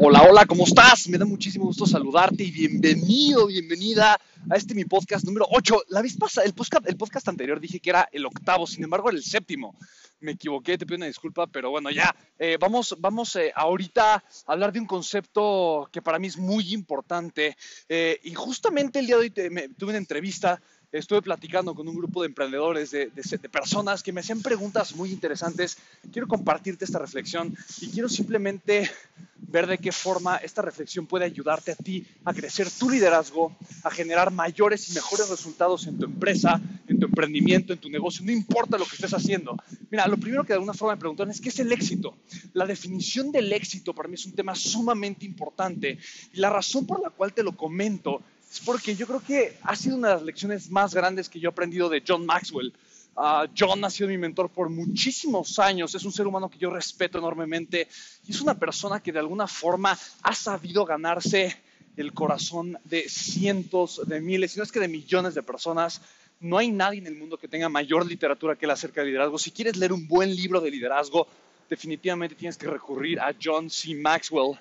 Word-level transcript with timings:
Hola, 0.00 0.22
hola, 0.30 0.46
¿cómo 0.46 0.62
estás? 0.62 1.08
Me 1.08 1.18
da 1.18 1.24
muchísimo 1.24 1.64
gusto 1.64 1.84
saludarte 1.84 2.44
y 2.44 2.52
bienvenido, 2.52 3.48
bienvenida 3.48 4.16
a 4.48 4.56
este 4.56 4.72
mi 4.72 4.84
podcast 4.84 5.24
número 5.24 5.44
8. 5.50 5.86
La 5.88 6.02
vez 6.02 6.16
pasada, 6.16 6.46
el 6.46 6.54
podcast, 6.54 6.88
el 6.88 6.96
podcast 6.96 7.26
anterior 7.26 7.58
dije 7.58 7.80
que 7.80 7.90
era 7.90 8.08
el 8.12 8.24
octavo, 8.24 8.64
sin 8.68 8.84
embargo 8.84 9.08
era 9.08 9.18
el 9.18 9.24
séptimo. 9.24 9.74
Me 10.20 10.32
equivoqué, 10.32 10.78
te 10.78 10.86
pido 10.86 10.98
una 10.98 11.06
disculpa, 11.06 11.48
pero 11.48 11.70
bueno, 11.70 11.90
ya. 11.90 12.14
Eh, 12.38 12.56
vamos 12.60 12.94
vamos 13.00 13.34
eh, 13.34 13.50
ahorita 13.52 14.14
a 14.14 14.22
hablar 14.46 14.72
de 14.72 14.78
un 14.78 14.86
concepto 14.86 15.88
que 15.90 16.00
para 16.00 16.20
mí 16.20 16.28
es 16.28 16.36
muy 16.36 16.72
importante. 16.74 17.56
Eh, 17.88 18.20
y 18.22 18.34
justamente 18.34 19.00
el 19.00 19.06
día 19.06 19.16
de 19.16 19.22
hoy 19.22 19.30
tuve 19.30 19.88
una 19.88 19.98
entrevista 19.98 20.62
estuve 20.92 21.22
platicando 21.22 21.74
con 21.74 21.88
un 21.88 21.96
grupo 21.96 22.22
de 22.22 22.28
emprendedores, 22.28 22.90
de, 22.90 23.10
personas 23.50 24.02
que 24.02 24.12
me 24.12 24.20
hacían 24.20 24.40
preguntas 24.40 24.94
muy 24.94 25.10
interesantes. 25.10 25.78
Quiero 26.12 26.26
compartirte 26.26 26.84
esta 26.84 26.98
reflexión 26.98 27.56
y 27.80 27.88
quiero 27.88 28.08
simplemente 28.08 28.90
ver 29.36 29.66
de 29.66 29.78
qué 29.78 29.92
forma 29.92 30.36
esta 30.36 30.60
reflexión 30.62 31.06
puede 31.06 31.24
ayudarte 31.24 31.72
a 31.72 31.74
ti 31.74 32.06
a 32.24 32.34
crecer 32.34 32.70
tu 32.70 32.90
liderazgo, 32.90 33.56
a 33.82 33.90
generar 33.90 34.30
mayores 34.30 34.90
y 34.90 34.94
mejores 34.94 35.28
resultados 35.30 35.86
en 35.86 35.98
tu 35.98 36.04
empresa, 36.04 36.60
en 36.86 36.98
tu 36.98 37.06
emprendimiento, 37.06 37.72
en 37.72 37.78
tu 37.78 37.88
negocio, 37.88 38.24
no 38.24 38.32
importa 38.32 38.76
lo 38.76 38.84
que 38.84 38.96
estés 38.96 39.14
haciendo. 39.14 39.56
Mira, 39.90 40.06
lo 40.06 40.18
primero 40.18 40.42
que 40.42 40.48
de 40.48 40.54
alguna 40.54 40.74
forma 40.74 40.94
me 40.94 41.00
preguntan 41.00 41.30
es 41.30 41.40
qué 41.40 41.48
es 41.48 41.58
el 41.60 41.72
éxito. 41.72 42.16
La 42.52 42.66
definición 42.66 43.32
del 43.32 43.52
éxito 43.52 43.94
para 43.94 44.08
mí 44.08 44.14
es 44.14 44.26
un 44.26 44.32
tema 44.32 44.54
sumamente 44.54 45.24
importante 45.24 45.98
y 46.32 46.38
la 46.38 46.50
razón 46.50 46.86
por 46.86 47.00
la 47.00 47.10
cual 47.10 47.32
te 47.32 47.42
lo 47.42 47.56
comento 47.56 48.22
es 48.50 48.60
porque 48.60 48.96
yo 48.96 49.06
creo 49.06 49.20
que 49.20 49.58
ha 49.62 49.76
sido 49.76 49.96
una 49.96 50.08
de 50.08 50.14
las 50.14 50.22
lecciones 50.22 50.70
más 50.70 50.94
grandes 50.94 51.28
que 51.28 51.38
yo 51.38 51.48
he 51.48 51.52
aprendido 51.52 51.88
de 51.88 52.02
John 52.06 52.24
Maxwell. 52.24 52.72
Ah, 53.16 53.46
John 53.56 53.84
ha 53.84 53.90
sido 53.90 54.08
mi 54.08 54.16
mentor 54.16 54.48
por 54.48 54.70
muchísimos 54.70 55.58
años, 55.58 55.94
es 55.94 56.04
un 56.04 56.12
ser 56.12 56.26
humano 56.26 56.48
que 56.48 56.58
yo 56.58 56.70
respeto 56.70 57.18
enormemente 57.18 57.88
y 58.26 58.30
es 58.30 58.40
una 58.40 58.54
persona 58.54 59.00
que 59.00 59.12
de 59.12 59.18
alguna 59.18 59.48
forma 59.48 59.98
ha 60.22 60.34
sabido 60.34 60.84
ganarse 60.84 61.56
el 61.96 62.14
corazón 62.14 62.78
de 62.84 63.08
cientos 63.08 64.00
de 64.06 64.20
miles, 64.20 64.52
si 64.52 64.58
no 64.58 64.62
es 64.62 64.70
que 64.70 64.78
de 64.80 64.88
millones 64.88 65.34
de 65.34 65.42
personas. 65.42 66.00
No 66.40 66.56
hay 66.58 66.70
nadie 66.70 67.00
en 67.00 67.08
el 67.08 67.16
mundo 67.16 67.36
que 67.36 67.48
tenga 67.48 67.68
mayor 67.68 68.06
literatura 68.06 68.54
que 68.54 68.66
él 68.66 68.70
acerca 68.70 69.00
de 69.00 69.08
liderazgo. 69.08 69.36
Si 69.36 69.50
quieres 69.50 69.76
leer 69.76 69.92
un 69.92 70.06
buen 70.06 70.34
libro 70.34 70.60
de 70.60 70.70
liderazgo, 70.70 71.26
definitivamente 71.68 72.36
tienes 72.36 72.56
que 72.56 72.68
recurrir 72.68 73.18
a 73.18 73.34
John 73.42 73.68
C. 73.68 73.96
Maxwell, 73.96 74.56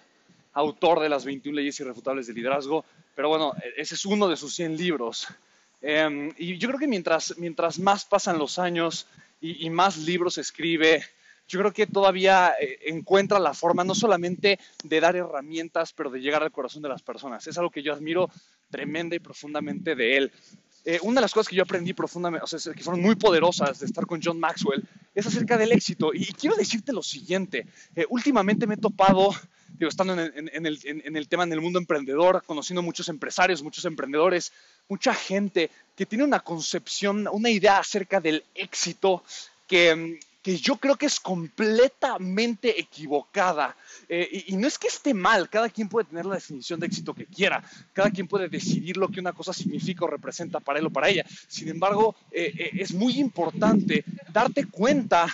autor 0.57 0.99
de 0.99 1.09
las 1.09 1.23
21 1.23 1.55
leyes 1.55 1.79
irrefutables 1.79 2.27
de 2.27 2.33
liderazgo. 2.33 2.83
Pero 3.15 3.29
bueno, 3.29 3.53
ese 3.75 3.95
es 3.95 4.05
uno 4.05 4.27
de 4.27 4.35
sus 4.35 4.55
100 4.55 4.75
libros. 4.75 5.27
Em, 5.81 6.33
y 6.37 6.57
yo 6.57 6.67
creo 6.67 6.79
que 6.79 6.87
mientras, 6.87 7.37
mientras 7.37 7.79
más 7.79 8.05
pasan 8.05 8.39
los 8.39 8.57
años 8.57 9.07
y, 9.39 9.69
más 9.69 9.97
libros 9.97 10.39
escribe, 10.39 11.03
yo 11.47 11.59
creo 11.59 11.71
que 11.71 11.85
todavía 11.85 12.55
eh, 12.59 12.79
encuentra 12.87 13.37
la 13.37 13.53
forma 13.53 13.83
no 13.83 13.93
solamente 13.93 14.59
de 14.83 14.99
dar 14.99 15.15
herramientas, 15.15 15.93
pero 15.93 16.09
de 16.09 16.19
llegar 16.19 16.41
al 16.41 16.51
corazón 16.51 16.81
de 16.81 16.89
las 16.89 17.03
personas. 17.03 17.45
Es 17.45 17.57
algo 17.57 17.69
que 17.69 17.83
yo 17.83 17.93
admiro 17.93 18.31
tremenda 18.71 19.15
y 19.15 19.19
profundamente 19.19 19.95
de 19.95 20.17
él. 20.17 20.31
Eh, 20.85 20.99
una 21.03 21.21
de 21.21 21.25
las 21.25 21.33
cosas 21.33 21.49
que 21.49 21.55
yo 21.55 21.63
aprendí 21.63 21.93
profundamente, 21.93 22.43
o 22.43 22.47
sea, 22.47 22.73
que 22.73 22.83
fueron 22.83 23.01
muy 23.01 23.15
poderosas 23.15 23.79
de 23.79 23.85
estar 23.85 24.07
con 24.07 24.19
John 24.23 24.39
Maxwell, 24.39 24.83
es 25.13 25.27
acerca 25.27 25.57
del 25.57 25.71
éxito. 25.71 26.11
Y, 26.13 26.25
quiero 26.33 26.55
decirte 26.55 26.93
lo 26.93 27.03
siguiente, 27.03 27.67
eh, 27.95 28.05
últimamente 28.09 28.65
me 28.65 28.73
he 28.73 28.77
topado 28.77 29.35
digo, 29.77 29.89
estando 29.89 30.13
en, 30.13 30.65
el, 30.65 31.27
tema 31.27 31.43
en 31.43 31.53
el 31.53 31.61
mundo 31.61 31.79
emprendedor, 31.79 32.43
conociendo 32.45 32.81
muchos 32.81 33.09
empresarios, 33.09 33.61
muchos 33.61 33.85
emprendedores, 33.85 34.51
mucha 34.89 35.13
gente 35.13 35.69
que 35.95 36.05
tiene 36.05 36.23
una 36.23 36.39
concepción, 36.39 37.27
una 37.31 37.49
idea 37.49 37.79
acerca 37.79 38.19
del 38.19 38.43
éxito 38.55 39.23
que, 39.67 40.19
yo 40.43 40.77
creo 40.77 40.95
que 40.95 41.07
es 41.07 41.19
completamente 41.19 42.79
equivocada. 42.79 43.75
Eh, 44.07 44.45
y, 44.47 44.55
no 44.55 44.65
es 44.65 44.77
que 44.79 44.87
esté 44.87 45.13
mal, 45.13 45.49
cada 45.49 45.69
quien 45.69 45.89
puede 45.89 46.07
tener 46.07 46.25
la 46.25 46.35
definición 46.35 46.79
de 46.79 46.87
éxito 46.87 47.13
que 47.13 47.25
quiera, 47.25 47.61
cada 47.91 48.09
quien 48.09 48.29
puede 48.29 48.47
decidir 48.47 48.95
lo 48.95 49.09
que 49.09 49.19
una 49.19 49.33
cosa 49.33 49.51
significa 49.51 50.05
o 50.05 50.07
representa 50.07 50.61
para 50.61 50.79
él 50.79 50.85
o 50.85 50.89
para 50.89 51.09
ella. 51.09 51.25
Sin 51.49 51.67
embargo, 51.67 52.15
eh, 52.31 52.53
eh, 52.57 52.69
es 52.75 52.93
muy 52.93 53.19
importante 53.19 54.05
darte 54.31 54.65
cuenta 54.67 55.27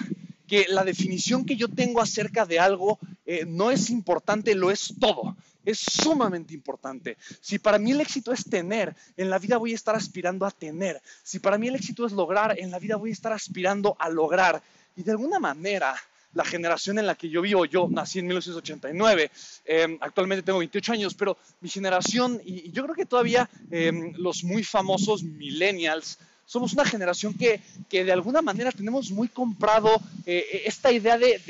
que 0.47 0.65
la 0.69 0.83
definición 0.83 1.45
que 1.45 1.55
yo 1.55 1.67
tengo 1.67 2.01
acerca 2.01 2.45
de 2.45 2.59
algo 2.59 2.99
eh, 3.25 3.45
no 3.47 3.71
es 3.71 3.89
importante, 3.89 4.55
lo 4.55 4.71
es 4.71 4.93
todo. 4.99 5.35
Es 5.65 5.79
sumamente 5.79 6.53
importante. 6.53 7.17
Si 7.39 7.57
para 7.57 7.79
mí 7.79 7.91
el 7.91 8.01
éxito 8.01 8.33
es 8.33 8.43
tener, 8.43 8.95
en 9.15 9.29
la 9.29 9.39
vida 9.39 9.57
voy 9.57 9.71
a 9.71 9.75
estar 9.75 9.95
aspirando 9.95 10.45
a 10.45 10.51
tener. 10.51 11.01
Si 11.23 11.39
para 11.39 11.57
mí 11.57 11.69
el 11.69 11.75
éxito 11.75 12.05
es 12.05 12.11
lograr, 12.11 12.59
en 12.59 12.69
la 12.69 12.79
vida 12.79 12.97
voy 12.97 13.11
a 13.11 13.13
estar 13.13 13.31
aspirando 13.31 13.95
a 13.97 14.09
lograr. 14.09 14.61
Y 14.97 15.03
de 15.03 15.11
alguna 15.11 15.39
manera, 15.39 15.95
la 16.33 16.43
generación 16.43 16.99
en 16.99 17.07
la 17.07 17.15
que 17.15 17.29
yo 17.29 17.41
vivo, 17.41 17.65
yo 17.65 17.87
nací 17.89 18.19
en 18.19 18.27
1989, 18.27 19.31
em, 19.65 19.97
actualmente 20.01 20.43
tengo 20.43 20.59
28 20.59 20.93
años, 20.93 21.13
pero 21.13 21.37
mi 21.61 21.69
generación, 21.69 22.41
y, 22.43 22.71
yo 22.71 22.83
creo 22.83 22.95
que 22.95 23.05
todavía 23.05 23.49
em, 23.71 24.13
los 24.17 24.43
muy 24.43 24.63
famosos 24.63 25.23
millennials, 25.23 26.19
somos 26.53 26.73
una 26.73 26.85
generación 26.85 27.33
que, 27.33 27.59
de 27.89 28.11
alguna 28.11 28.43
manera 28.43 28.71
tenemos 28.71 29.09
muy 29.09 29.27
comprado 29.27 29.89
eh, 30.23 30.61
esta 30.65 30.91
idea 30.91 31.17
de, 31.17 31.41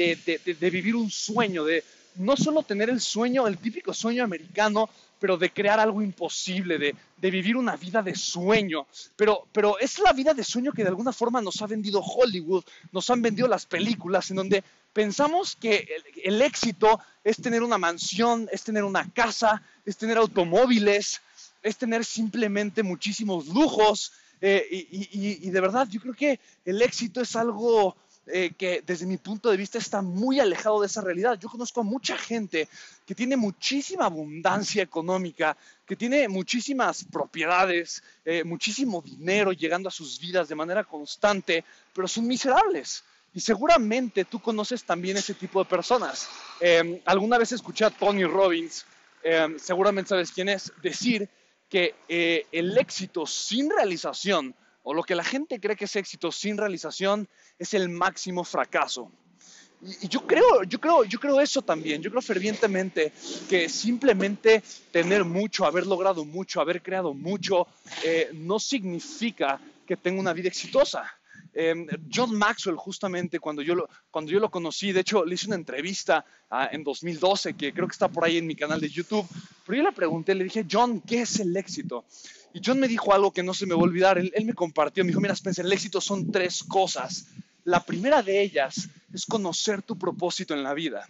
vivir 0.71 0.95
un 0.95 1.11
sueño, 1.11 1.65
de 1.65 1.83
no 2.15 2.37
solo 2.37 2.63
tener 2.63 2.89
el 2.89 3.01
sueño, 3.01 3.45
el 3.45 3.57
típico 3.57 3.93
sueño 3.93 4.23
americano, 4.23 4.89
pero 5.19 5.35
de 5.35 5.51
crear 5.51 5.77
algo 5.77 6.01
imposible, 6.01 6.77
de, 6.77 6.95
vivir 7.31 7.57
una 7.57 7.75
vida 7.75 8.01
de 8.01 8.15
sueño. 8.15 8.87
Pero, 9.17 9.45
pero 9.51 9.77
es 9.77 9.99
la 9.99 10.13
vida 10.13 10.33
de 10.33 10.45
sueño 10.45 10.71
que 10.71 10.83
de 10.83 10.89
alguna 10.89 11.11
forma 11.11 11.41
nos 11.41 11.61
ha 11.61 11.67
vendido 11.67 11.99
Hollywood, 11.99 12.63
nos 12.93 13.09
han 13.09 13.21
vendido 13.21 13.49
las 13.49 13.65
películas, 13.65 14.29
en 14.29 14.37
donde 14.37 14.63
pensamos 14.93 15.57
que 15.57 15.85
el 16.23 16.41
éxito 16.41 17.01
es 17.25 17.41
tener 17.41 17.61
una 17.61 17.77
mansión, 17.77 18.47
es 18.53 18.63
tener 18.63 18.85
una 18.85 19.11
casa, 19.11 19.61
es 19.85 19.97
tener 19.97 20.15
automóviles, 20.17 21.19
es 21.61 21.75
tener 21.75 22.05
simplemente 22.05 22.83
muchísimos 22.83 23.47
lujos, 23.47 24.13
eh, 24.45 24.67
y, 24.69 25.49
de 25.49 25.61
verdad, 25.61 25.87
yo 25.89 26.01
creo 26.01 26.13
que 26.13 26.37
el 26.65 26.81
éxito 26.81 27.21
es 27.21 27.33
algo 27.37 27.95
eh, 28.27 28.51
que 28.57 28.83
desde 28.85 29.05
mi 29.05 29.15
punto 29.15 29.49
de 29.49 29.55
vista 29.55 29.77
está 29.77 30.01
muy 30.01 30.41
alejado 30.41 30.81
de 30.81 30.87
esa 30.87 30.99
realidad. 30.99 31.39
Yo 31.39 31.47
conozco 31.47 31.79
a 31.79 31.85
mucha 31.85 32.17
gente 32.17 32.67
que 33.05 33.15
tiene 33.15 33.37
muchísima 33.37 34.07
abundancia 34.07 34.83
económica, 34.83 35.55
que 35.85 35.95
tiene 35.95 36.27
muchísimas 36.27 37.05
propiedades, 37.05 38.03
eh, 38.25 38.43
muchísimo 38.43 39.01
dinero 39.01 39.53
llegando 39.53 39.87
a 39.87 39.93
sus 39.93 40.19
vidas 40.19 40.49
de 40.49 40.55
manera 40.55 40.83
constante, 40.83 41.63
pero 41.93 42.09
son 42.09 42.27
miserables. 42.27 43.05
Y 43.33 43.39
seguramente 43.39 44.25
tú 44.25 44.41
conoces 44.41 44.83
también 44.83 45.15
ese 45.15 45.35
tipo 45.35 45.63
de 45.63 45.69
personas. 45.69 46.27
Em, 46.59 46.99
alguna 47.05 47.37
vez 47.37 47.53
escuché 47.53 47.85
a 47.85 47.91
Tony 47.91 48.25
Robbins, 48.25 48.85
em, 49.23 49.57
seguramente 49.57 50.09
sabes 50.09 50.33
quién 50.33 50.49
es, 50.49 50.73
decir 50.81 51.29
que 51.73 51.95
eh, 52.07 52.45
el 52.51 52.77
éxito 52.77 53.25
sin 53.25 53.67
realización, 53.67 54.53
o 54.83 54.93
lo 54.93 55.01
que 55.01 55.15
la 55.15 55.23
gente 55.23 55.59
cree 55.59 55.75
que 55.75 55.85
es 55.85 55.95
éxito 55.95 56.31
sin 56.31 56.55
realización, 56.55 57.27
es 57.57 57.73
el 57.73 57.89
máximo 57.89 58.43
fracaso. 58.43 59.11
Y, 59.81 60.07
yo 60.07 60.27
creo, 60.27 60.61
yo 60.65 60.79
creo, 60.79 61.03
yo 61.03 61.19
creo 61.19 61.41
eso 61.41 61.63
también. 61.63 61.99
Yo 61.99 62.11
creo 62.11 62.21
fervientemente 62.21 63.11
que 63.49 63.67
simplemente 63.69 64.61
tener 64.91 65.25
mucho, 65.25 65.65
haber 65.65 65.87
logrado 65.87 66.23
mucho, 66.25 66.61
haber 66.61 66.83
creado 66.83 67.15
mucho, 67.15 67.65
eh, 68.03 68.29
no 68.33 68.59
significa 68.59 69.59
que 69.87 69.97
tenga 69.97 70.21
una 70.21 70.33
vida 70.33 70.49
exitosa. 70.49 71.11
Em, 71.53 71.87
John 72.11 72.35
Maxwell, 72.35 72.75
justamente 72.75 73.39
cuando 73.39 73.61
yo, 73.61 73.75
lo, 73.75 73.89
cuando 74.09 74.31
yo 74.31 74.39
lo 74.39 74.49
conocí, 74.49 74.91
de 74.91 75.01
hecho 75.01 75.23
le 75.23 75.35
hice 75.35 75.47
una 75.47 75.55
entrevista 75.55 76.25
ah, 76.49 76.69
en 76.71 76.83
2012, 76.83 77.53
que 77.53 77.73
creo 77.73 77.87
que 77.87 77.93
está 77.93 78.07
por 78.07 78.25
ahí 78.25 78.37
en 78.37 78.47
mi 78.47 78.55
canal 78.55 78.81
de 78.81 78.89
YouTube, 78.89 79.27
pero 79.65 79.77
yo 79.77 79.83
le 79.83 79.91
pregunté, 79.91 80.33
le 80.33 80.45
dije, 80.45 80.65
John, 80.69 81.01
¿qué 81.01 81.21
es 81.21 81.39
el 81.39 81.55
éxito? 81.55 82.05
Y 82.53 82.61
John 82.63 82.79
me 82.79 82.87
dijo 82.87 83.13
algo 83.13 83.31
que 83.31 83.43
no 83.43 83.53
se 83.53 83.65
me 83.65 83.75
va 83.75 83.81
a 83.81 83.83
olvidar, 83.83 84.17
él, 84.17 84.31
él 84.35 84.45
me 84.45 84.53
compartió, 84.53 85.03
me 85.03 85.09
dijo, 85.09 85.21
mira 85.21 85.33
Spencer, 85.33 85.65
el 85.65 85.73
éxito 85.73 86.01
son 86.01 86.31
tres 86.31 86.63
cosas. 86.63 87.27
La 87.65 87.83
primera 87.83 88.21
de 88.21 88.41
ellas 88.41 88.89
es 89.13 89.25
conocer 89.25 89.81
tu 89.83 89.97
propósito 89.97 90.53
en 90.53 90.63
la 90.63 90.73
vida. 90.73 91.07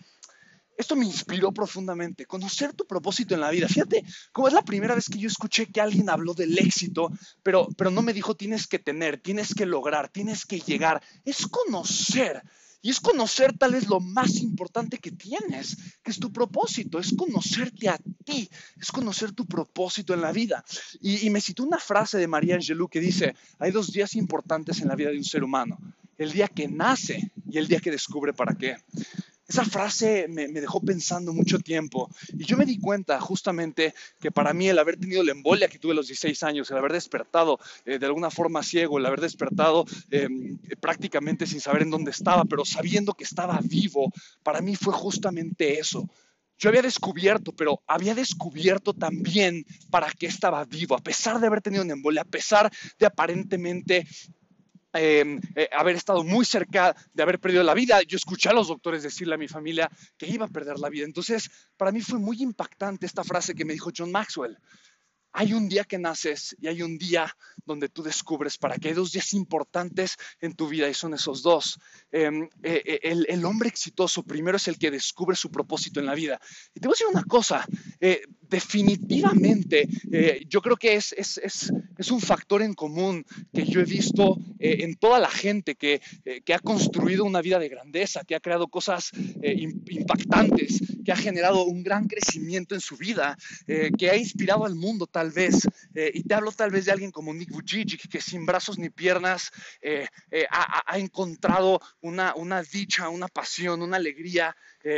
Esto 0.77 0.95
me 0.95 1.05
inspiró 1.05 1.51
profundamente, 1.51 2.25
conocer 2.25 2.73
tu 2.73 2.85
propósito 2.85 3.35
en 3.35 3.41
la 3.41 3.51
vida. 3.51 3.67
Fíjate, 3.67 4.03
como 4.31 4.47
es 4.47 4.53
la 4.53 4.63
primera 4.63 4.95
vez 4.95 5.07
que 5.07 5.19
yo 5.19 5.27
escuché 5.27 5.67
que 5.67 5.81
alguien 5.81 6.09
habló 6.09 6.33
del 6.33 6.57
éxito, 6.57 7.11
pero, 7.43 7.67
pero 7.77 7.91
no 7.91 8.01
me 8.01 8.13
dijo 8.13 8.35
tienes 8.35 8.67
que 8.67 8.79
tener, 8.79 9.19
tienes 9.19 9.53
que 9.53 9.65
lograr, 9.65 10.09
tienes 10.09 10.45
que 10.45 10.59
llegar. 10.59 11.01
Es 11.25 11.47
conocer. 11.47 12.41
Y 12.85 12.89
es 12.89 12.99
conocer 12.99 13.57
tal 13.57 13.71
vez 13.71 13.87
lo 13.87 14.01
más 14.01 14.41
importante 14.41 14.97
que 14.97 15.11
tienes, 15.11 15.77
que 16.03 16.11
es 16.11 16.19
tu 16.19 16.33
propósito, 16.33 16.99
es 16.99 17.15
conocerte 17.15 17.87
a 17.87 17.97
ti, 18.25 18.49
es 18.77 18.91
conocer 18.91 19.31
tu 19.31 19.45
propósito 19.45 20.13
en 20.13 20.19
la 20.19 20.33
vida. 20.33 20.65
Y, 20.99 21.29
me 21.29 21.39
citó 21.39 21.63
una 21.63 21.79
frase 21.79 22.17
de 22.17 22.27
María 22.27 22.55
Angelou 22.55 22.89
que 22.89 22.99
dice, 22.99 23.35
hay 23.57 23.71
dos 23.71 23.93
días 23.93 24.15
importantes 24.15 24.81
en 24.81 24.89
la 24.89 24.97
vida 24.97 25.11
de 25.11 25.17
un 25.17 25.23
ser 25.23 25.45
humano, 25.45 25.79
el 26.17 26.33
día 26.33 26.49
que 26.49 26.67
nace 26.67 27.31
y 27.49 27.57
el 27.57 27.69
día 27.69 27.79
que 27.79 27.89
descubre 27.89 28.33
para 28.33 28.53
qué. 28.53 28.75
Esa 29.53 29.65
frase 29.65 30.25
me, 30.29 30.47
dejó 30.47 30.81
pensando 30.81 31.31
mucho 31.31 31.59
tiempo 31.59 32.09
y 32.35 32.43
yo 32.43 32.57
me 32.57 32.65
di 32.65 32.79
cuenta 32.79 33.21
justamente 33.21 33.93
que 34.19 34.31
para 34.31 34.51
mí 34.51 34.67
el 34.67 34.79
haber 34.79 34.97
tenido 34.97 35.21
la 35.21 35.31
embolia 35.31 35.67
que 35.67 35.77
tuve 35.77 35.91
a 35.91 35.97
los 35.97 36.07
16 36.07 36.41
años, 36.41 36.71
el 36.71 36.77
haber 36.77 36.91
despertado 36.91 37.59
eh, 37.85 37.99
de 37.99 38.05
alguna 38.07 38.31
forma 38.31 38.63
ciego, 38.63 38.97
el 38.97 39.05
haber 39.05 39.21
despertado 39.21 39.85
em, 40.09 40.57
prácticamente 40.81 41.45
sin 41.45 41.61
saber 41.61 41.83
en 41.83 41.91
dónde 41.91 42.09
estaba, 42.09 42.45
pero 42.45 42.65
sabiendo 42.65 43.13
que 43.13 43.25
estaba 43.25 43.59
vivo, 43.61 44.11
para 44.41 44.59
mí 44.59 44.75
fue 44.75 44.91
justamente 44.91 45.77
eso. 45.77 46.09
Yo 46.57 46.69
había 46.69 46.81
descubierto, 46.81 47.51
pero 47.51 47.83
había 47.85 48.15
descubierto 48.15 48.95
también 48.95 49.67
para 49.91 50.09
qué 50.11 50.25
estaba 50.25 50.65
vivo, 50.65 50.95
a 50.95 51.03
pesar 51.03 51.39
de 51.39 51.45
haber 51.45 51.61
tenido 51.61 51.83
una 51.83 51.93
embolia, 51.93 52.23
a 52.23 52.25
pesar 52.25 52.71
de 52.97 53.05
aparentemente 53.05 54.07
Em, 54.93 55.41
eh, 55.55 55.67
haber 55.71 55.95
estado 55.95 56.23
muy 56.23 56.45
cerca 56.45 56.95
de 57.13 57.23
haber 57.23 57.39
perdido 57.39 57.63
la 57.63 57.73
vida. 57.73 58.01
Yo 58.03 58.15
escuché 58.15 58.49
a 58.49 58.53
los 58.53 58.67
doctores 58.67 59.01
decirle 59.01 59.33
a 59.33 59.39
mi 59.39 59.47
familia 59.47 59.89
que 60.17 60.27
iba 60.27 60.45
a 60.45 60.49
perder 60.49 60.77
la 60.77 60.89
vida. 60.89 61.05
Entonces, 61.05 61.49
para 61.77 61.91
mí 61.91 62.01
fue 62.01 62.19
muy 62.19 62.43
impactante 62.43 63.07
esta 63.07 63.23
frase 63.23 63.55
que 63.55 63.65
me 63.65 63.73
dijo 63.73 63.89
John 63.95 64.11
Maxwell. 64.11 64.55
Hay 65.35 65.53
un 65.53 65.67
día 65.67 65.83
que 65.83 65.97
naces 65.97 66.55
y 66.59 66.67
hay 66.67 66.83
un 66.83 66.99
día 66.99 67.35
donde 67.65 67.89
tú 67.89 68.03
descubres 68.03 68.59
para 68.59 68.77
qué. 68.77 68.89
Hay 68.89 68.93
dos 68.93 69.11
días 69.13 69.33
importantes 69.33 70.15
en 70.39 70.53
tu 70.53 70.67
vida 70.67 70.87
y 70.87 70.93
son 70.93 71.15
esos 71.15 71.41
dos. 71.41 71.79
Em, 72.11 72.43
eh, 72.61 72.99
eh, 73.01 73.25
el, 73.27 73.43
hombre 73.45 73.69
exitoso 73.69 74.21
primero 74.21 74.57
es 74.57 74.67
el 74.67 74.77
que 74.77 74.91
descubre 74.91 75.35
su 75.35 75.49
propósito 75.49 75.99
en 75.99 76.05
la 76.05 76.13
vida. 76.13 76.39
Y 76.75 76.79
te 76.79 76.87
voy 76.87 76.93
a 76.93 76.97
decir 76.97 77.07
una 77.07 77.23
cosa, 77.23 77.65
definitivamente 78.41 79.87
yo 80.47 80.61
creo 80.61 80.77
que 80.77 80.93
es, 80.93 81.13
es, 81.13 81.39
es, 81.39 81.73
es 81.97 82.11
un 82.11 82.21
factor 82.21 82.61
en 82.61 82.73
común 82.73 83.25
que 83.53 83.65
yo 83.65 83.81
he 83.81 83.85
visto 83.85 84.37
eh, 84.59 84.77
en 84.83 84.95
toda 84.95 85.19
la 85.19 85.29
gente 85.29 85.75
que, 85.75 86.01
eh, 86.25 86.41
que, 86.41 86.53
ha 86.53 86.59
construido 86.59 87.25
una 87.25 87.41
vida 87.41 87.59
de 87.59 87.69
grandeza, 87.69 88.23
que 88.23 88.35
ha 88.35 88.39
creado 88.39 88.67
cosas 88.67 89.11
eh, 89.41 89.55
impactantes, 89.87 90.81
que 91.03 91.11
ha 91.11 91.15
generado 91.15 91.65
un 91.65 91.83
gran 91.83 92.07
crecimiento 92.07 92.75
en 92.75 92.81
su 92.81 92.97
vida, 92.97 93.37
que 93.65 94.09
ha 94.09 94.15
inspirado 94.15 94.65
al 94.65 94.75
mundo 94.75 95.05
tal 95.05 95.31
vez. 95.31 95.67
y 95.93 96.23
te 96.23 96.33
hablo 96.33 96.51
tal 96.51 96.71
vez 96.71 96.85
de 96.85 96.91
alguien 96.93 97.11
como 97.11 97.33
Nick 97.33 97.49
Vujicic, 97.49 98.07
que 98.07 98.21
sin 98.21 98.45
brazos 98.45 98.79
ni 98.79 98.89
piernas 98.89 99.51
ha, 100.49 100.83
ha, 100.85 100.97
encontrado 100.97 101.81
una, 102.01 102.33
una 102.35 102.63
dicha, 102.63 103.09
una 103.09 103.27
pasión, 103.27 103.81
una 103.81 103.97
alegría 103.97 104.55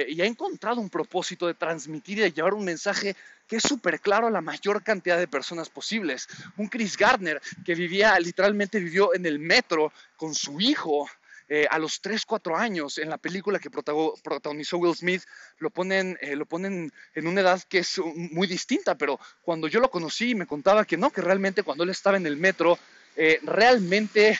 y 0.08 0.22
ha 0.22 0.26
encontrado 0.26 0.80
un 0.80 0.90
propósito 0.90 1.48
de 1.48 1.56
transmitir 1.56 2.20
y 2.20 2.22
de 2.22 2.32
llevar 2.32 2.54
un 2.54 2.66
mensaje 2.66 3.16
que 3.48 3.58
es 3.58 3.64
súper 3.64 4.00
claro 4.00 4.28
a 4.28 4.32
la 4.32 4.42
mayor 4.42 4.84
cantidad 4.84 5.18
de 5.18 5.28
personas 5.28 5.70
posibles. 5.70 6.28
Un 6.58 6.68
Chris 6.68 6.98
Gardner 6.98 7.42
que 7.66 7.76
vivía, 7.76 8.20
literalmente 8.20 8.80
vivió 8.80 9.14
en 9.14 9.26
el 9.26 9.40
metro 9.40 9.92
con 10.18 10.34
su 10.34 10.60
hijo. 10.60 11.08
Eh, 11.48 11.68
a 11.70 11.78
los 11.78 12.02
3, 12.02 12.26
4 12.26 12.58
años, 12.58 12.98
en 12.98 13.08
la 13.08 13.20
película 13.20 13.60
que 13.60 13.70
protagonizó 13.70 14.80
Will 14.80 14.96
Smith, 14.96 15.22
lo 15.60 15.70
ponen, 15.70 16.18
eh, 16.20 16.36
lo 16.36 16.48
ponen 16.48 16.92
en 17.14 17.28
una 17.28 17.42
edad 17.42 17.62
que 17.70 17.80
es 17.80 18.00
muy 18.16 18.48
distinta, 18.48 18.96
pero 18.96 19.20
cuando 19.44 19.68
yo 19.68 19.80
lo 19.80 19.92
conocí 19.92 20.34
me 20.34 20.48
contaba 20.48 20.86
que 20.86 20.98
no, 20.98 21.12
que 21.12 21.22
realmente 21.22 21.62
cuando 21.62 21.84
él 21.84 21.92
estaba 21.92 22.18
en 22.18 22.26
el 22.26 22.38
metro, 22.38 22.80
eh, 23.16 23.40
realmente 23.44 24.40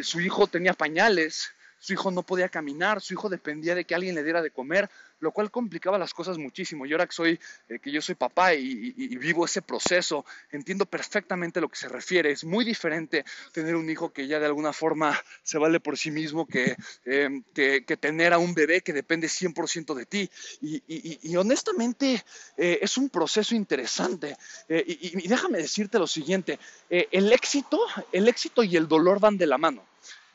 su 0.00 0.20
hijo 0.20 0.46
tenía 0.46 0.74
pañales, 0.74 1.50
su 1.84 1.92
hijo 1.92 2.10
no 2.10 2.22
podía 2.22 2.48
caminar, 2.48 3.00
su 3.00 3.14
hijo 3.14 3.28
dependía 3.28 3.74
de 3.74 3.84
que 3.84 3.94
alguien 3.94 4.14
le 4.14 4.22
diera 4.22 4.40
de 4.40 4.50
comer, 4.50 4.88
lo 5.24 5.32
cual 5.32 5.50
complicaba 5.50 5.98
las 5.98 6.12
cosas 6.12 6.36
muchísimo. 6.38 6.84
Yo 6.86 6.96
ahora 6.96 7.06
que 7.06 7.14
soy, 7.14 7.40
eh, 7.68 7.78
que 7.80 7.90
yo 7.90 8.02
soy 8.02 8.14
papá 8.14 8.54
y, 8.54 8.92
vivo 9.16 9.46
ese 9.46 9.62
proceso, 9.62 10.24
entiendo 10.52 10.84
perfectamente 10.84 11.60
lo 11.60 11.68
que 11.68 11.76
se 11.76 11.88
refiere. 11.88 12.30
Es 12.30 12.44
muy 12.44 12.64
diferente 12.64 13.24
tener 13.52 13.74
un 13.74 13.88
hijo 13.88 14.12
que 14.12 14.26
ya 14.26 14.38
de 14.38 14.46
alguna 14.46 14.72
forma 14.72 15.18
se 15.42 15.56
vale 15.58 15.80
por 15.80 15.96
sí 15.96 16.10
mismo 16.10 16.46
que, 16.46 16.76
eh, 17.06 17.40
que, 17.54 17.96
tener 17.96 18.34
a 18.34 18.38
un 18.38 18.52
bebé 18.54 18.82
que 18.82 18.92
depende 18.92 19.28
100% 19.28 19.94
de 19.94 20.04
ti. 20.06 20.30
Y, 20.60 21.36
honestamente 21.36 22.22
eh, 22.56 22.78
es 22.82 22.98
un 22.98 23.08
proceso 23.08 23.54
interesante. 23.54 24.36
y, 24.68 25.26
déjame 25.26 25.58
decirte 25.58 25.98
lo 25.98 26.06
siguiente, 26.06 26.58
el 26.90 27.32
éxito, 27.32 27.80
el 28.12 28.28
éxito 28.28 28.62
y 28.62 28.76
el 28.76 28.86
dolor 28.86 29.20
van 29.20 29.38
de 29.38 29.46
la 29.46 29.56
mano. 29.56 29.84